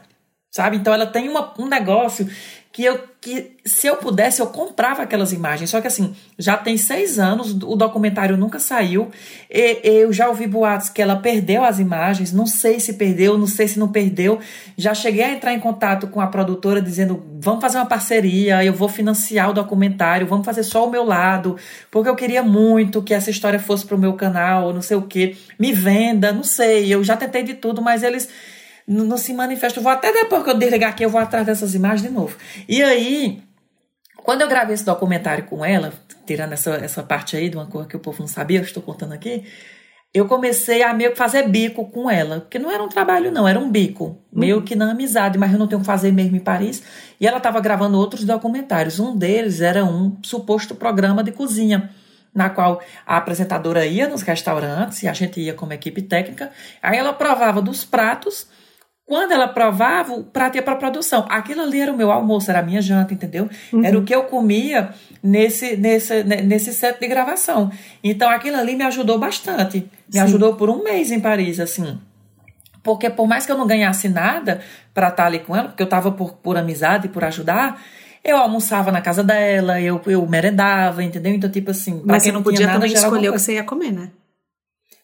[0.52, 0.76] Sabe?
[0.76, 2.28] Então ela tem uma- um negócio
[2.70, 5.70] que eu que se eu pudesse eu comprava aquelas imagens.
[5.70, 9.10] Só que assim, já tem seis anos, o documentário nunca saiu.
[9.50, 12.32] E, eu já ouvi boatos que ela perdeu as imagens.
[12.32, 14.40] Não sei se perdeu, não sei se não perdeu.
[14.76, 18.74] Já cheguei a entrar em contato com a produtora dizendo: vamos fazer uma parceria, eu
[18.74, 21.56] vou financiar o documentário, vamos fazer só o meu lado,
[21.90, 25.36] porque eu queria muito que essa história fosse pro meu canal, não sei o quê.
[25.58, 26.92] Me venda, não sei.
[26.92, 28.28] Eu já tentei de tudo, mas eles
[28.86, 29.80] não, não se manifestam.
[29.80, 32.36] Eu vou até depois que eu desligar aqui, eu vou atrás dessas imagens de novo.
[32.68, 33.42] E aí,
[34.16, 35.92] quando eu gravei esse documentário com ela,
[36.26, 38.82] tirando essa, essa parte aí de uma coisa que o povo não sabia, eu estou
[38.82, 39.44] contando aqui,
[40.14, 42.40] eu comecei a meio que fazer bico com ela.
[42.40, 44.22] Porque não era um trabalho, não, era um bico.
[44.32, 46.82] Meio que na amizade, mas eu não tenho o que fazer mesmo em Paris.
[47.18, 49.00] E ela estava gravando outros documentários.
[49.00, 51.90] Um deles era um suposto programa de cozinha
[52.34, 56.50] na qual a apresentadora ia nos restaurantes e a gente ia como equipe técnica.
[56.82, 58.46] Aí ela provava dos pratos.
[59.12, 61.26] Quando ela provava, o prato ia para produção.
[61.28, 63.46] Aquilo ali era o meu almoço, era a minha janta, entendeu?
[63.84, 64.88] Era o que eu comia
[65.22, 67.70] nesse, nesse, ne- nesse set de gravação.
[68.02, 69.80] Então aquilo ali me ajudou bastante.
[69.80, 70.20] Me Sim.
[70.20, 72.00] ajudou por um mês em Paris, assim.
[72.82, 74.62] Porque por mais que eu não ganhasse nada
[74.94, 77.82] para estar ali com ela, porque eu estava por, por amizade, por ajudar,
[78.24, 81.34] eu almoçava na casa dela, eu, eu merendava, entendeu?
[81.34, 82.00] Então, tipo assim.
[82.02, 84.08] Mas você não podia nada, também escolher o que você ia comer, né?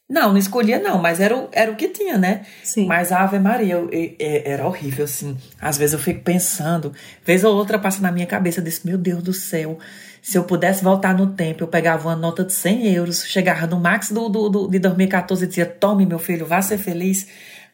[0.09, 2.42] Não, não escolhia, não, mas era o, era o que tinha, né?
[2.64, 2.86] Sim.
[2.86, 5.36] Mas a Ave Maria eu- eu- é- era horrível, assim.
[5.61, 6.94] Às vezes eu fico pensando,
[7.24, 9.78] vez ou outra passa na minha cabeça, eu disse, meu Deus do céu,
[10.22, 13.78] se eu pudesse voltar no tempo, eu pegava uma nota de 100 euros, chegava no
[13.78, 17.26] max do, do, do- de 2014 e dizia, tome, meu filho, vá ser feliz.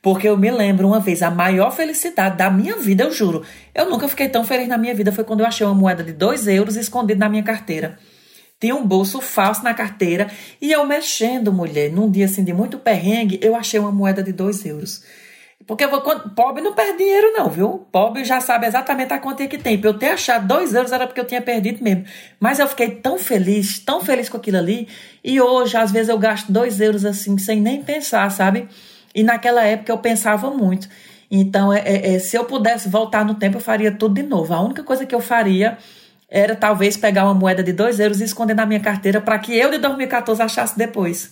[0.02, 3.42] Porque eu me lembro uma vez, a maior felicidade da minha vida, eu juro.
[3.74, 6.12] Eu nunca fiquei tão feliz na minha vida, foi quando eu achei uma moeda de
[6.12, 7.96] 2 euros escondida na minha carteira.
[8.60, 10.30] Tinha um bolso falso na carteira
[10.60, 14.32] e eu mexendo, mulher, num dia assim de muito perrengue, eu achei uma moeda de
[14.32, 15.02] 2 euros.
[15.66, 17.86] Porque quando- pobre não perde dinheiro, não, viu?
[17.90, 19.78] Pobre já sabe exatamente a quantia que tem.
[19.78, 22.04] Pra eu ter achado 2 euros era porque eu tinha perdido mesmo.
[22.38, 24.86] Mas eu fiquei tão feliz, tão feliz com aquilo ali.
[25.22, 28.68] E hoje, às vezes, eu gasto 2 euros assim, sem nem pensar, sabe?
[29.14, 30.86] E naquela época eu pensava muito.
[31.30, 34.52] Então, é, é- é, se eu pudesse voltar no tempo, eu faria tudo de novo.
[34.52, 35.78] A única coisa que eu faria
[36.36, 39.56] era talvez pegar uma moeda de 2 euros e esconder na minha carteira para que
[39.56, 41.30] eu de 2014 achasse depois.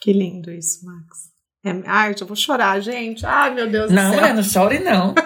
[0.00, 1.30] Que lindo isso, Max.
[1.64, 3.24] É, ai, eu vou chorar, gente.
[3.24, 4.20] Ai, meu Deus Não, do céu.
[4.20, 5.14] mulher, não chore não.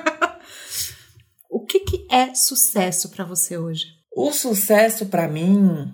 [1.48, 3.84] O que, que é sucesso pra você hoje?
[4.14, 5.90] O sucesso para mim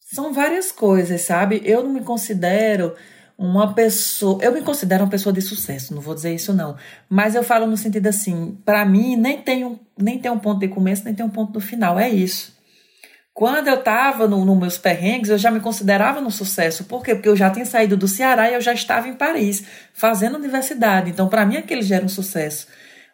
[0.00, 1.60] são várias coisas, sabe?
[1.64, 2.94] Eu não me considero
[3.38, 6.76] uma pessoa, eu me considero uma pessoa de sucesso, não vou dizer isso não,
[7.08, 10.60] mas eu falo no sentido assim, para mim nem tem um, nem tem um ponto
[10.60, 12.54] de começo, nem tem um ponto no final, é isso.
[13.34, 16.84] Quando eu estava nos no meus perrengues, eu já me considerava no sucesso.
[16.84, 17.14] Por quê?
[17.14, 19.64] Porque eu já tinha saído do Ceará e eu já estava em Paris,
[19.94, 21.10] fazendo universidade.
[21.10, 22.66] Então, para mim, aquele já era um sucesso.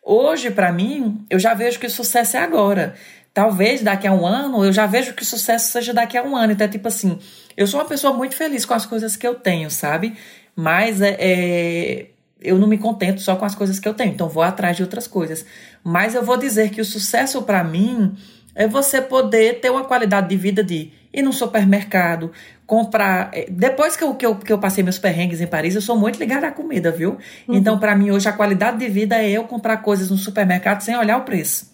[0.02, 2.94] Hoje, para mim, eu já vejo que o sucesso é agora.
[3.32, 6.36] Talvez daqui a um ano, eu já vejo que o sucesso seja daqui a um
[6.36, 6.52] ano.
[6.52, 7.16] Então, é tipo assim,
[7.56, 10.16] eu sou uma pessoa muito feliz com as coisas que eu tenho, sabe?
[10.56, 12.06] Mas é, é,
[12.40, 14.12] eu não me contento só com as coisas que eu tenho.
[14.14, 15.46] Então, vou atrás de outras coisas.
[15.84, 18.16] Mas eu vou dizer que o sucesso para mim
[18.58, 22.32] é você poder ter uma qualidade de vida de ir num supermercado,
[22.66, 23.30] comprar.
[23.32, 25.96] é, Depois que eu, que, eu, que eu passei meus perrengues em Paris, eu sou
[25.96, 27.16] muito ligada à comida, viu?
[27.48, 30.96] Então, para mim, hoje, a qualidade de vida é eu comprar coisas no supermercado sem
[30.96, 31.72] olhar o preço.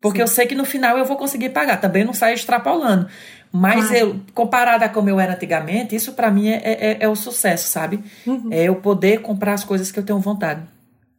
[0.00, 1.80] Porque eu sei que no final eu vou conseguir pagar.
[1.80, 3.08] Também não saio extrapolando.
[3.52, 3.96] Mas Claro.
[3.96, 7.68] eu, comparada a como eu era antigamente, isso para mim é, é, é o sucesso,
[7.68, 8.02] sabe?
[8.50, 10.62] É eu poder comprar as coisas que eu tenho vontade.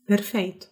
[0.05, 0.67] Perfeito.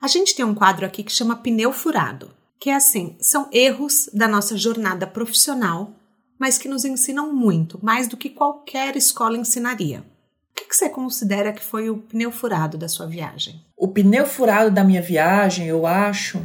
[0.00, 2.30] A gente tem um quadro aqui que chama Pneu Furado,
[2.62, 5.96] que é assim, são erros da nossa jornada profissional,
[6.38, 10.04] mas que nos ensinam muito, mais do que qualquer escola ensinaria.
[10.52, 13.60] O que, você considera que foi o pneu furado da sua viagem?
[13.76, 16.40] O pneu furado da minha viagem, eu acho,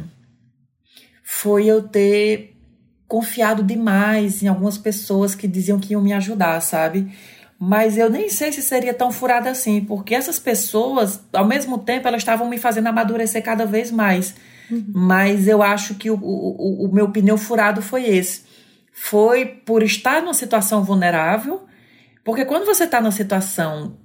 [1.22, 2.56] foi eu ter
[3.06, 7.16] confiado demais em algumas pessoas que diziam que iam me ajudar, sabe?
[7.60, 12.08] Mas eu nem sei se seria tão furada assim, porque essas pessoas, ao mesmo tempo,
[12.08, 14.34] elas estavam me fazendo amadurecer cada vez mais.
[14.70, 14.84] Uhum.
[14.94, 18.42] Mas eu acho que o, o, o meu pneu furado foi esse.
[18.92, 21.66] Foi por estar numa situação vulnerável,
[22.24, 23.96] porque quando você está numa situação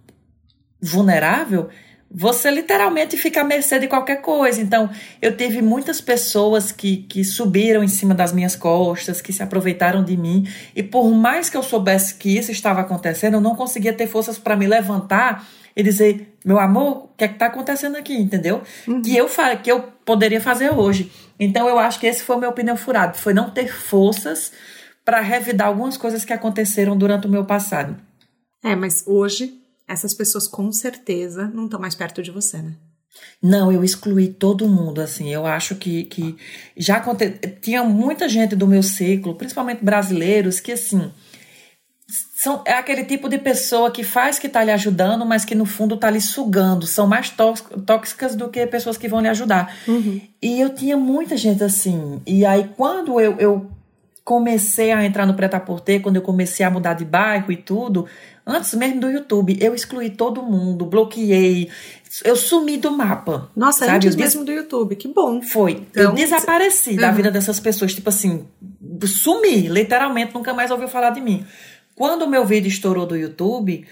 [0.82, 1.70] vulnerável,
[2.14, 4.62] você literalmente fica à mercê de qualquer coisa.
[4.62, 4.88] Então,
[5.20, 10.04] eu tive muitas pessoas que, que subiram em cima das minhas costas, que se aproveitaram
[10.04, 13.92] de mim, e por mais que eu soubesse que isso estava acontecendo, eu não conseguia
[13.92, 18.16] ter forças para me levantar e dizer: meu amor, o que é está acontecendo aqui?
[18.16, 18.62] Entendeu?
[18.88, 19.02] Uhum.
[19.02, 19.28] Que, eu,
[19.64, 21.12] que eu poderia fazer hoje.
[21.40, 24.52] Então, eu acho que esse foi o meu pneu furado foi não ter forças
[25.04, 27.98] para revidar algumas coisas que aconteceram durante o meu passado.
[28.64, 32.76] É, mas hoje essas pessoas com certeza não estão mais perto de você, né?
[33.42, 35.32] Não, eu excluí todo mundo, assim.
[35.32, 36.36] Eu acho que, que
[36.76, 37.30] já aconte...
[37.62, 41.12] tinha muita gente do meu ciclo, principalmente brasileiros, que assim.
[42.36, 45.66] São, é aquele tipo de pessoa que faz que está lhe ajudando, mas que no
[45.66, 46.88] fundo está lhe sugando.
[46.88, 47.34] São mais
[47.86, 49.76] tóxicas do que pessoas que vão lhe ajudar.
[49.88, 50.20] Uhum.
[50.42, 52.22] E eu tinha muita gente assim.
[52.26, 53.72] E aí, quando eu, eu
[54.24, 58.08] comecei a entrar no Preta Porter, quando eu comecei a mudar de bairro e tudo,
[58.46, 61.70] Antes mesmo do YouTube, eu excluí todo mundo, bloqueei,
[62.26, 63.50] eu sumi do mapa.
[63.56, 63.96] Nossa, sabe?
[63.96, 65.42] antes mesmo do YouTube, que bom.
[65.42, 65.86] Foi.
[65.90, 66.98] Então, eu desapareci uhum.
[66.98, 68.46] da vida dessas pessoas, tipo assim,
[69.08, 71.46] sumi, literalmente, nunca mais ouviu falar de mim.
[71.96, 73.86] Quando o meu vídeo estourou do YouTube,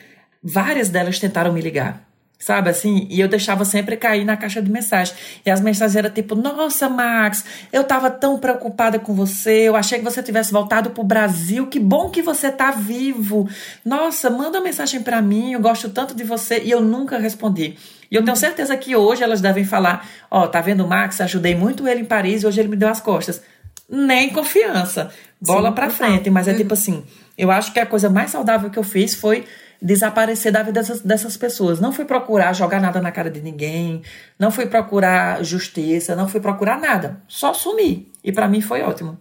[0.43, 2.10] várias delas tentaram me ligar
[2.41, 3.07] sabe assim?
[3.09, 5.13] E eu deixava sempre cair na caixa de mensagem.
[5.45, 9.99] E as mensagens eram tipo: Nossa, Max, eu tava tão preocupada com você, eu achei
[9.99, 13.47] que você tivesse voltado pro Brasil, que bom que você tá vivo.
[13.85, 16.59] Nossa, manda uma mensagem para mim, eu gosto tanto de você.
[16.59, 17.77] E eu nunca respondi.
[18.09, 21.21] E eu tenho certeza que hoje elas devem falar: Ó, oh, tá vendo o Max?
[21.21, 23.41] Ajudei muito ele em Paris e hoje ele me deu as costas.
[23.89, 25.11] Nem confiança.
[25.39, 26.29] Bola Sim, pra frente.
[26.29, 26.57] Mas é uhum.
[26.57, 27.03] tipo assim:
[27.37, 29.45] eu acho que a coisa mais saudável que eu fiz foi
[29.81, 31.79] desaparecer da vida dessas, dessas pessoas.
[31.79, 34.03] Não fui procurar jogar nada na cara de ninguém,
[34.37, 37.21] não fui procurar justiça, não fui procurar nada.
[37.27, 38.11] Só sumir.
[38.23, 39.17] E para mim foi ótimo.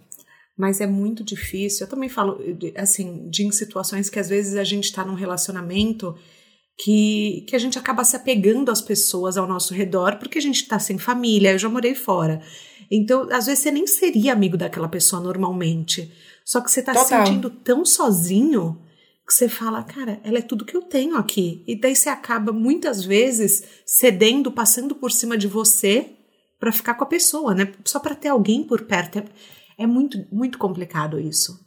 [0.55, 1.85] Mas é muito difícil.
[1.85, 2.39] Eu também falo,
[2.77, 6.15] assim, de em situações que às vezes a gente está num relacionamento
[6.77, 10.61] que, que a gente acaba se apegando às pessoas ao nosso redor porque a gente
[10.61, 11.53] está sem família.
[11.53, 12.39] Eu já morei fora.
[12.91, 16.11] Então, às vezes, você nem seria amigo daquela pessoa normalmente.
[16.45, 18.77] Só que você está se sentindo tão sozinho
[19.31, 21.63] que você fala, cara, ela é tudo que eu tenho aqui.
[21.65, 26.11] E daí você acaba muitas vezes cedendo, passando por cima de você
[26.59, 27.71] para ficar com a pessoa, né?
[27.85, 29.19] Só para ter alguém por perto.
[29.19, 29.23] É,
[29.79, 31.57] é, muito, muito complicado isso.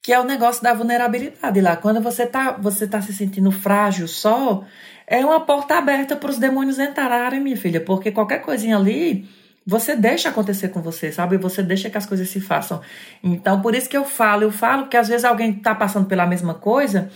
[0.00, 1.76] Que é o negócio da vulnerabilidade lá.
[1.76, 4.64] Quando você tá, você tá se sentindo frágil só,
[5.04, 9.28] é uma porta aberta para os demônios entrarem, minha filha, porque qualquer coisinha ali
[9.68, 11.36] você deixa acontecer com você, sabe?
[11.36, 12.80] Você deixa que as coisas se façam.
[13.22, 16.26] Então, por isso que eu falo, eu falo que às vezes alguém está passando pela
[16.26, 17.10] mesma coisa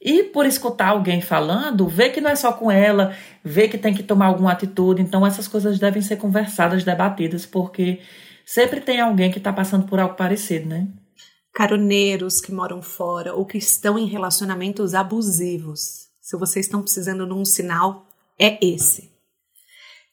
[0.00, 3.92] e por escutar alguém falando, vê que não é só com ela, vê que tem
[3.92, 5.02] que tomar alguma atitude.
[5.02, 8.00] Então, essas coisas devem ser conversadas, debatidas, porque
[8.46, 10.88] sempre tem alguém que está passando por algo parecido, né?
[11.52, 16.08] Caroneiros que moram fora ou que estão em relacionamentos abusivos.
[16.22, 18.06] Se vocês estão precisando de um sinal,
[18.40, 19.07] é esse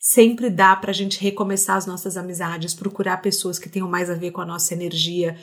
[0.07, 4.13] sempre dá para a gente recomeçar as nossas amizades, procurar pessoas que tenham mais a
[4.13, 5.35] ver com a nossa energia.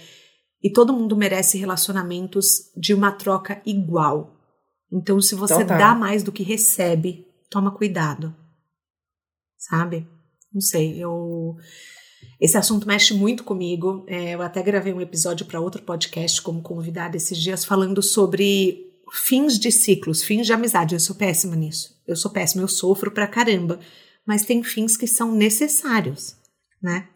[0.62, 4.36] E todo mundo merece relacionamentos de uma troca igual.
[4.92, 5.78] Então, se você então, tá.
[5.78, 8.32] dá mais do que recebe, toma cuidado.
[9.58, 10.06] Sabe?
[10.54, 11.56] Não sei, eu.
[12.40, 14.04] Esse assunto mexe muito comigo.
[14.06, 18.78] É, eu até gravei um episódio para outro podcast como convidada esses dias falando sobre
[19.12, 20.94] fins de ciclos, fins de amizade.
[20.94, 22.00] Eu sou péssima nisso.
[22.06, 23.80] Eu sou péssima, eu sofro pra caramba
[24.26, 26.36] mas tem fins que são necessários,
[26.82, 27.08] né?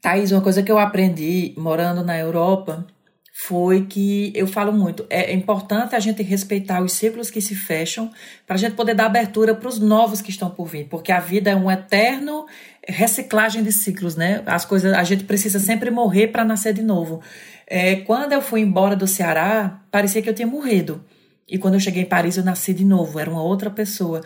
[0.00, 2.86] Thaís, uma coisa que eu aprendi morando na Europa
[3.34, 8.10] foi que eu falo muito, é importante a gente respeitar os ciclos que se fecham
[8.46, 11.18] para a gente poder dar abertura para os novos que estão por vir, porque a
[11.18, 12.46] vida é um eterno
[12.86, 14.42] reciclagem de ciclos, né?
[14.44, 17.22] As coisas, a gente precisa sempre morrer para nascer de novo.
[17.66, 21.02] É, quando eu fui embora do Ceará, parecia que eu tinha morrido.
[21.52, 24.22] E quando eu cheguei em Paris, eu nasci de novo, era uma outra pessoa.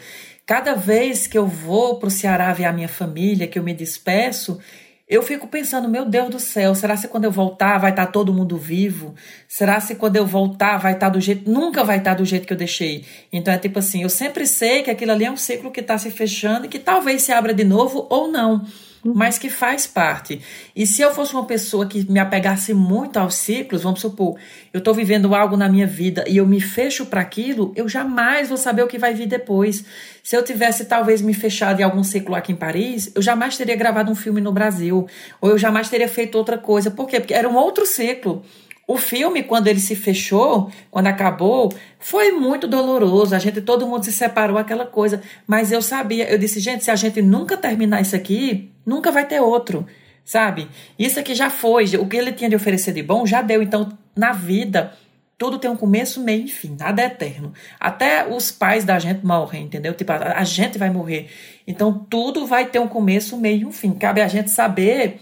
[0.47, 3.75] Cada vez que eu vou para o Ceará ver a minha família, que eu me
[3.75, 4.61] despeço,
[5.09, 8.13] eu fico pensando, meu Deus do céu, será que quando eu voltar vai estar tá
[8.13, 9.13] todo mundo vivo?
[9.49, 11.51] Será que quando eu voltar vai estar tá do jeito.
[11.51, 13.05] Nunca vai estar tá do jeito que eu deixei.
[13.33, 15.99] Então é tipo assim, eu sempre sei que aquilo ali é um ciclo que está
[15.99, 18.65] se fechando e que talvez se abra de novo ou não.
[19.09, 19.15] Uhum.
[19.15, 20.41] mas que faz parte.
[20.75, 24.37] E se eu fosse uma pessoa que me apegasse muito aos ciclos, vamos supor,
[24.73, 28.49] eu estou vivendo algo na minha vida e eu me fecho para aquilo, eu jamais
[28.49, 29.85] vou saber o que vai vir depois.
[30.23, 33.77] Se eu tivesse talvez me fechado em algum ciclo aqui em Paris, eu jamais teria
[33.77, 35.07] gravado um filme no Brasil,
[35.41, 36.91] ou eu jamais teria feito outra coisa.
[36.91, 37.21] Por quê?
[37.21, 38.45] Porque era um outro ciclo.
[38.87, 43.35] O filme, quando ele se fechou, quando acabou, foi muito doloroso.
[43.35, 45.21] A gente, todo mundo se separou, aquela coisa.
[45.45, 49.27] Mas eu sabia, eu disse, gente, se a gente nunca terminar isso aqui, nunca vai
[49.27, 49.85] ter outro,
[50.25, 50.69] sabe?
[50.97, 51.85] Isso aqui já foi.
[51.97, 53.61] O que ele tinha de oferecer de bom já deu.
[53.61, 54.93] Então, na vida,
[55.37, 56.77] tudo tem um começo, meio e fim.
[56.79, 57.53] Nada é eterno.
[57.81, 59.95] Até os pais da gente morrem, entendeu?
[59.95, 61.29] Tipo, a, gente vai morrer.
[61.67, 63.93] Então, tudo vai ter um começo, meio e um fim.
[63.93, 65.21] Cabe a gente saber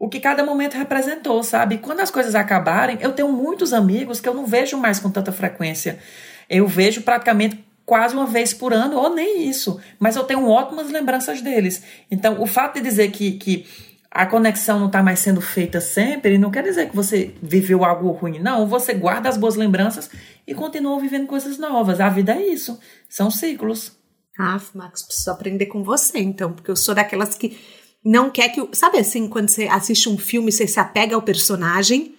[0.00, 1.76] o que cada momento representou, sabe?
[1.76, 5.30] Quando as coisas acabarem, eu tenho muitos amigos que eu não vejo mais com tanta
[5.30, 5.98] frequência.
[6.48, 9.78] Eu vejo praticamente quase uma vez por ano, ou nem isso.
[9.98, 11.82] Mas eu tenho ótimas lembranças deles.
[12.10, 13.66] Então, o fato de dizer que, que
[14.10, 18.10] a conexão não está mais sendo feita sempre, não quer dizer que você viveu algo
[18.12, 18.38] ruim.
[18.38, 20.08] Não, você guarda as boas lembranças
[20.46, 22.00] e continua vivendo coisas novas.
[22.00, 22.80] A vida é isso.
[23.06, 23.92] São ciclos.
[24.38, 27.58] Ah, Max, preciso aprender com você, então, porque eu sou daquelas que
[28.04, 28.68] não quer que.
[28.72, 32.14] Sabe assim, quando você assiste um filme, você se apega ao personagem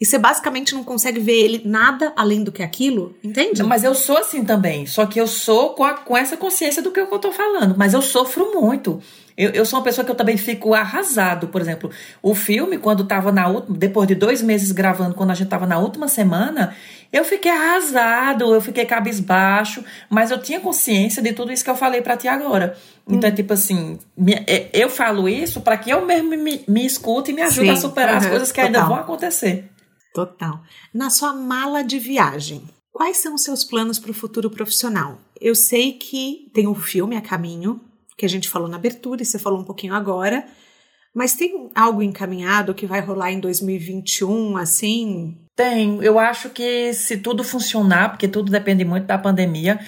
[0.00, 3.62] e você basicamente não consegue ver ele nada além do que aquilo, entende?
[3.62, 4.86] Mas eu sou assim também.
[4.86, 7.74] Só que eu sou com, a, com essa consciência do que eu tô falando.
[7.78, 9.02] Mas eu sofro muito.
[9.36, 11.48] Eu, eu sou uma pessoa que eu também fico arrasado.
[11.48, 11.90] Por exemplo,
[12.22, 13.76] o filme, quando tava na última.
[13.76, 16.74] Depois de dois meses gravando, quando a gente tava na última semana,
[17.12, 21.76] eu fiquei arrasado, eu fiquei cabisbaixo, mas eu tinha consciência de tudo isso que eu
[21.76, 22.76] falei para ti agora.
[23.08, 23.98] Então, é tipo assim,
[24.46, 27.72] é, eu falo isso para que eu mesmo me, me escute e me ajude Sim,
[27.72, 28.66] a superar uhum, as coisas que total.
[28.66, 29.70] ainda vão acontecer.
[30.12, 30.60] Total.
[30.92, 35.18] Na sua mala de viagem, quais são os seus planos para o futuro profissional?
[35.40, 37.80] Eu sei que tem um filme a caminho,
[38.16, 40.44] que a gente falou na abertura e você falou um pouquinho agora,
[41.14, 45.36] mas tem algo encaminhado que vai rolar em 2021, assim?
[45.54, 45.98] Tem.
[46.02, 49.80] Eu acho que se tudo funcionar, porque tudo depende muito da pandemia,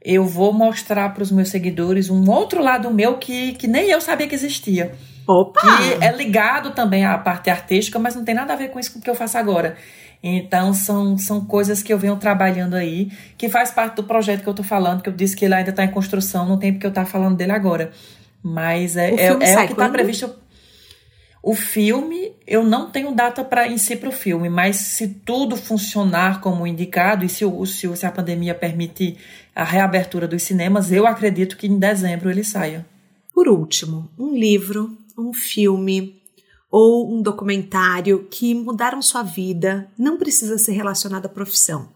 [0.00, 4.00] eu vou mostrar para os meus seguidores um outro lado meu que, que nem eu
[4.00, 4.94] sabia que existia.
[5.26, 5.60] Opa!
[5.60, 9.00] Que é ligado também à parte artística, mas não tem nada a ver com isso
[9.00, 9.76] que eu faço agora.
[10.22, 14.48] Então, são, são coisas que eu venho trabalhando aí, que faz parte do projeto que
[14.48, 16.86] eu tô falando, que eu disse que ele ainda está em construção, não tem porque
[16.86, 17.92] eu estar tá falando dele agora.
[18.42, 20.34] Mas é o, é, é o que está previsto.
[21.42, 25.56] O filme, eu não tenho data para em si para o filme, mas se tudo
[25.56, 29.16] funcionar como indicado e se, o, se, se a pandemia permitir
[29.54, 32.84] a reabertura dos cinemas, eu acredito que em dezembro ele saia.
[33.32, 36.15] Por último, um livro, um filme
[36.78, 41.88] ou um documentário que mudaram sua vida, não precisa ser relacionado à profissão,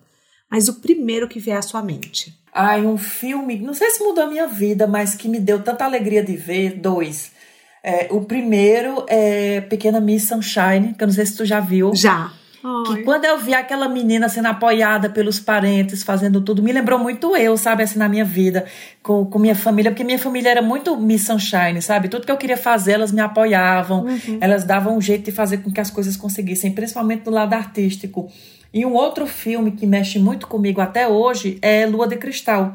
[0.50, 2.34] mas o primeiro que vier à sua mente.
[2.50, 5.84] Ai, um filme, não sei se mudou a minha vida, mas que me deu tanta
[5.84, 7.30] alegria de ver, dois.
[7.84, 11.94] É, o primeiro é Pequena Miss Sunshine, que eu não sei se tu já viu.
[11.94, 12.32] Já.
[12.86, 17.34] Que quando eu vi aquela menina sendo apoiada pelos parentes, fazendo tudo, me lembrou muito
[17.36, 18.66] eu, sabe, assim, na minha vida,
[19.02, 22.08] com, com minha família, porque minha família era muito Miss Sunshine, sabe?
[22.08, 24.38] Tudo que eu queria fazer, elas me apoiavam, uhum.
[24.40, 28.30] elas davam um jeito de fazer com que as coisas conseguissem, principalmente do lado artístico.
[28.72, 32.74] E um outro filme que mexe muito comigo até hoje é Lua de Cristal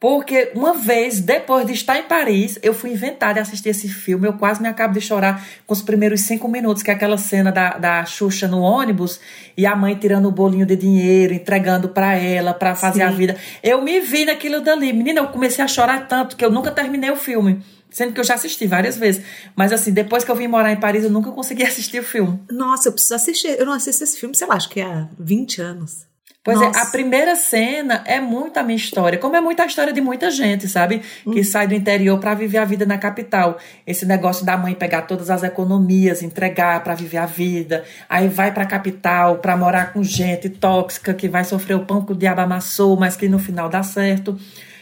[0.00, 4.26] porque uma vez, depois de estar em Paris, eu fui inventar de assistir esse filme.
[4.26, 7.52] Eu quase me acabo de chorar com os primeiros cinco minutos, que é aquela cena
[7.52, 9.20] da, da Xuxa no ônibus
[9.58, 13.04] e a mãe tirando o bolinho de dinheiro, entregando para ela, para fazer Sim.
[13.04, 13.36] a vida.
[13.62, 14.90] Eu me vi naquilo dali.
[14.90, 17.62] Menina, eu comecei a chorar tanto que eu nunca terminei o filme.
[17.90, 19.22] Sendo que eu já assisti várias vezes.
[19.54, 22.40] Mas assim, depois que eu vim morar em Paris, eu nunca consegui assistir o filme.
[22.50, 23.48] Nossa, eu preciso assistir.
[23.58, 26.09] Eu não assisto esse filme, sei lá, acho que há 20 anos.
[26.42, 26.78] Pois Nossa.
[26.78, 30.30] é, a primeira cena é muito a minha história, como é muita história de muita
[30.30, 31.02] gente, sabe?
[31.26, 31.32] Hum.
[31.32, 33.58] Que sai do interior para viver a vida na capital.
[33.86, 38.52] Esse negócio da mãe pegar todas as economias, entregar para viver a vida, aí vai
[38.52, 42.16] para a capital para morar com gente tóxica que vai sofrer o pão que o
[42.16, 44.38] diabo amassou, mas que no final dá certo.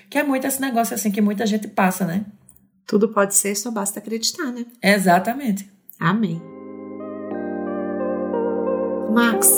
[0.09, 2.25] Que é muito esse negócio assim que muita gente passa, né?
[2.87, 4.65] Tudo pode ser, só basta acreditar, né?
[4.81, 5.69] Exatamente.
[5.99, 6.41] Amém.
[9.11, 9.49] Max,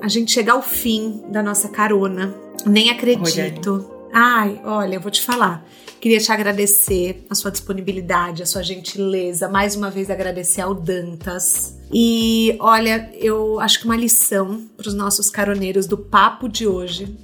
[0.00, 2.34] a gente chegar ao fim da nossa carona.
[2.66, 3.98] Nem acredito.
[4.12, 5.66] Ai, olha, eu vou te falar.
[6.00, 9.48] Queria te agradecer a sua disponibilidade, a sua gentileza.
[9.48, 11.76] Mais uma vez agradecer ao Dantas.
[11.92, 17.16] E olha, eu acho que uma lição para os nossos caroneiros do papo de hoje,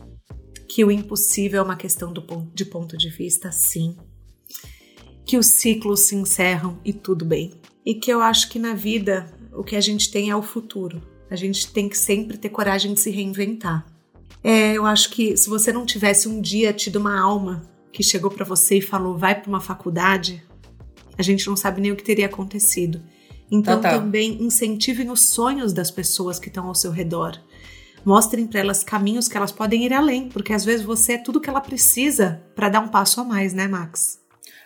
[0.69, 2.23] que o impossível é uma questão do,
[2.53, 3.97] de ponto de vista, sim.
[5.25, 7.53] Que os ciclos se encerram e tudo bem.
[7.87, 11.14] E que eu acho que na vida o que a gente tem é o futuro
[11.31, 13.87] a gente tem que sempre ter coragem de se reinventar.
[14.43, 18.31] É, eu acho que se você não tivesse um dia tido uma alma que chegou
[18.31, 20.43] para você e falou vai para uma faculdade,
[21.17, 23.03] a gente não sabe nem o que teria acontecido.
[23.51, 24.01] Então Total.
[24.01, 27.41] também incentivem os sonhos das pessoas que estão ao seu redor.
[28.05, 31.41] Mostrem para elas caminhos que elas podem ir além, porque às vezes você é tudo
[31.41, 34.21] que ela precisa para dar um passo a mais, né, Max?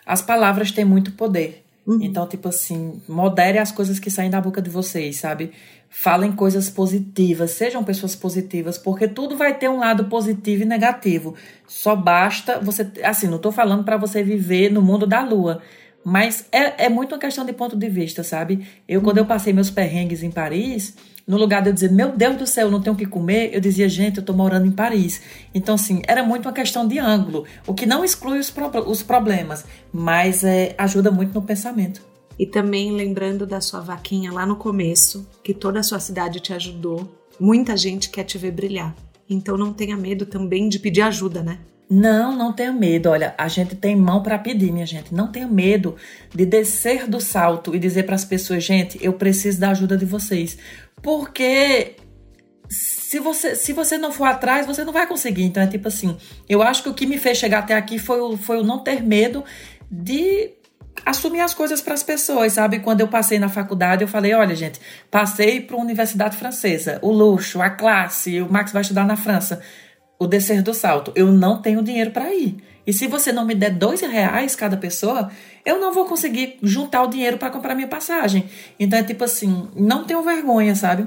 [0.05, 1.68] As palavras têm muito poder.
[1.89, 2.01] Uhum.
[2.03, 5.53] Então, tipo assim, modere as coisas que saem da boca de vocês, sabe?
[5.89, 11.35] Falem coisas positivas, sejam pessoas positivas, porque tudo vai ter um lado positivo e negativo.
[11.67, 12.87] Só basta você.
[13.03, 15.63] Assim, não tô falando para você viver no mundo da lua,
[16.05, 18.67] mas é, é muito uma questão de ponto de vista, sabe?
[18.87, 20.95] Eu, quando eu passei meus perrengues em Paris,
[21.29, 23.51] no lugar de eu dizer, meu Deus do céu, eu não tenho o que comer,
[23.53, 25.21] eu dizia, gente, eu tô morando em Paris.
[25.55, 29.03] Então, assim, era muito uma questão de ângulo, o que não exclui os, pro, os
[29.03, 32.01] problemas, mas é, ajuda muito no pensamento.
[32.39, 36.55] E também lembrando da sua vaquinha lá no começo, que toda a sua cidade te
[36.55, 37.07] ajudou.
[37.39, 38.95] Muita gente quer te ver brilhar.
[39.29, 41.59] Então não tenha medo também de pedir ajuda, né?
[41.91, 43.09] Não, não tenha medo.
[43.09, 45.15] Olha, a gente tem mão para pedir, minha gente.
[45.15, 45.97] Não tenha medo
[46.35, 50.05] de descer do salto e dizer para as pessoas, gente, eu preciso da ajuda de
[50.05, 50.59] vocês.
[51.03, 51.97] Porque
[52.69, 55.45] se você, se você não for atrás, você não vai conseguir.
[55.45, 56.17] Então é tipo assim,
[56.47, 58.81] eu acho que o que me fez chegar até aqui foi o, foi o não
[58.81, 59.43] ter medo
[59.91, 60.53] de
[61.07, 62.81] assumir as coisas para as pessoas, sabe?
[62.81, 64.81] Quando eu passei na faculdade, eu falei, olha, gente,
[65.11, 69.63] passei para uma universidade francesa, o luxo, a classe, o Max vai estudar na França,
[70.19, 71.13] o descer do salto.
[71.15, 72.57] Eu não tenho dinheiro para ir.
[72.87, 75.31] E se você não me der dois reais cada pessoa,
[75.65, 78.49] eu não vou conseguir juntar o dinheiro para comprar minha passagem.
[78.81, 81.07] Então é tipo assim, não tenho vergonha, sabe?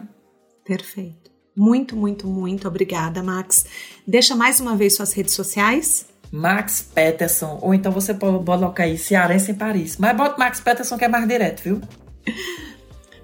[0.63, 1.31] Perfeito.
[1.55, 3.65] Muito, muito, muito obrigada, Max.
[4.07, 6.05] Deixa mais uma vez suas redes sociais.
[6.31, 7.59] Max Peterson.
[7.61, 9.97] Ou então você pode colocar aí Cearense em Paris.
[9.97, 11.81] Mas bota Max Peterson que é mais direto, viu?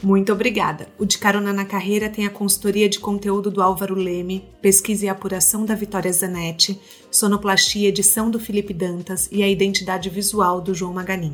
[0.02, 0.88] Muito obrigada.
[0.98, 5.10] O De Carona na Carreira tem a consultoria de conteúdo do Álvaro Leme, pesquisa e
[5.10, 6.80] apuração da Vitória Zanetti,
[7.10, 11.34] sonoplastia e edição do Felipe Dantas e a identidade visual do João Maganin.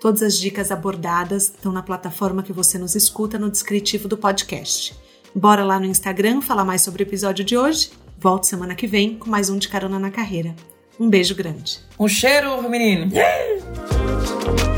[0.00, 4.94] Todas as dicas abordadas estão na plataforma que você nos escuta no descritivo do podcast.
[5.34, 7.90] Bora lá no Instagram falar mais sobre o episódio de hoje?
[8.18, 10.54] Volto semana que vem com mais um De Carona na Carreira.
[11.00, 11.80] Um beijo grande.
[11.98, 13.12] Um cheiro, menino!
[13.12, 14.77] Yeah!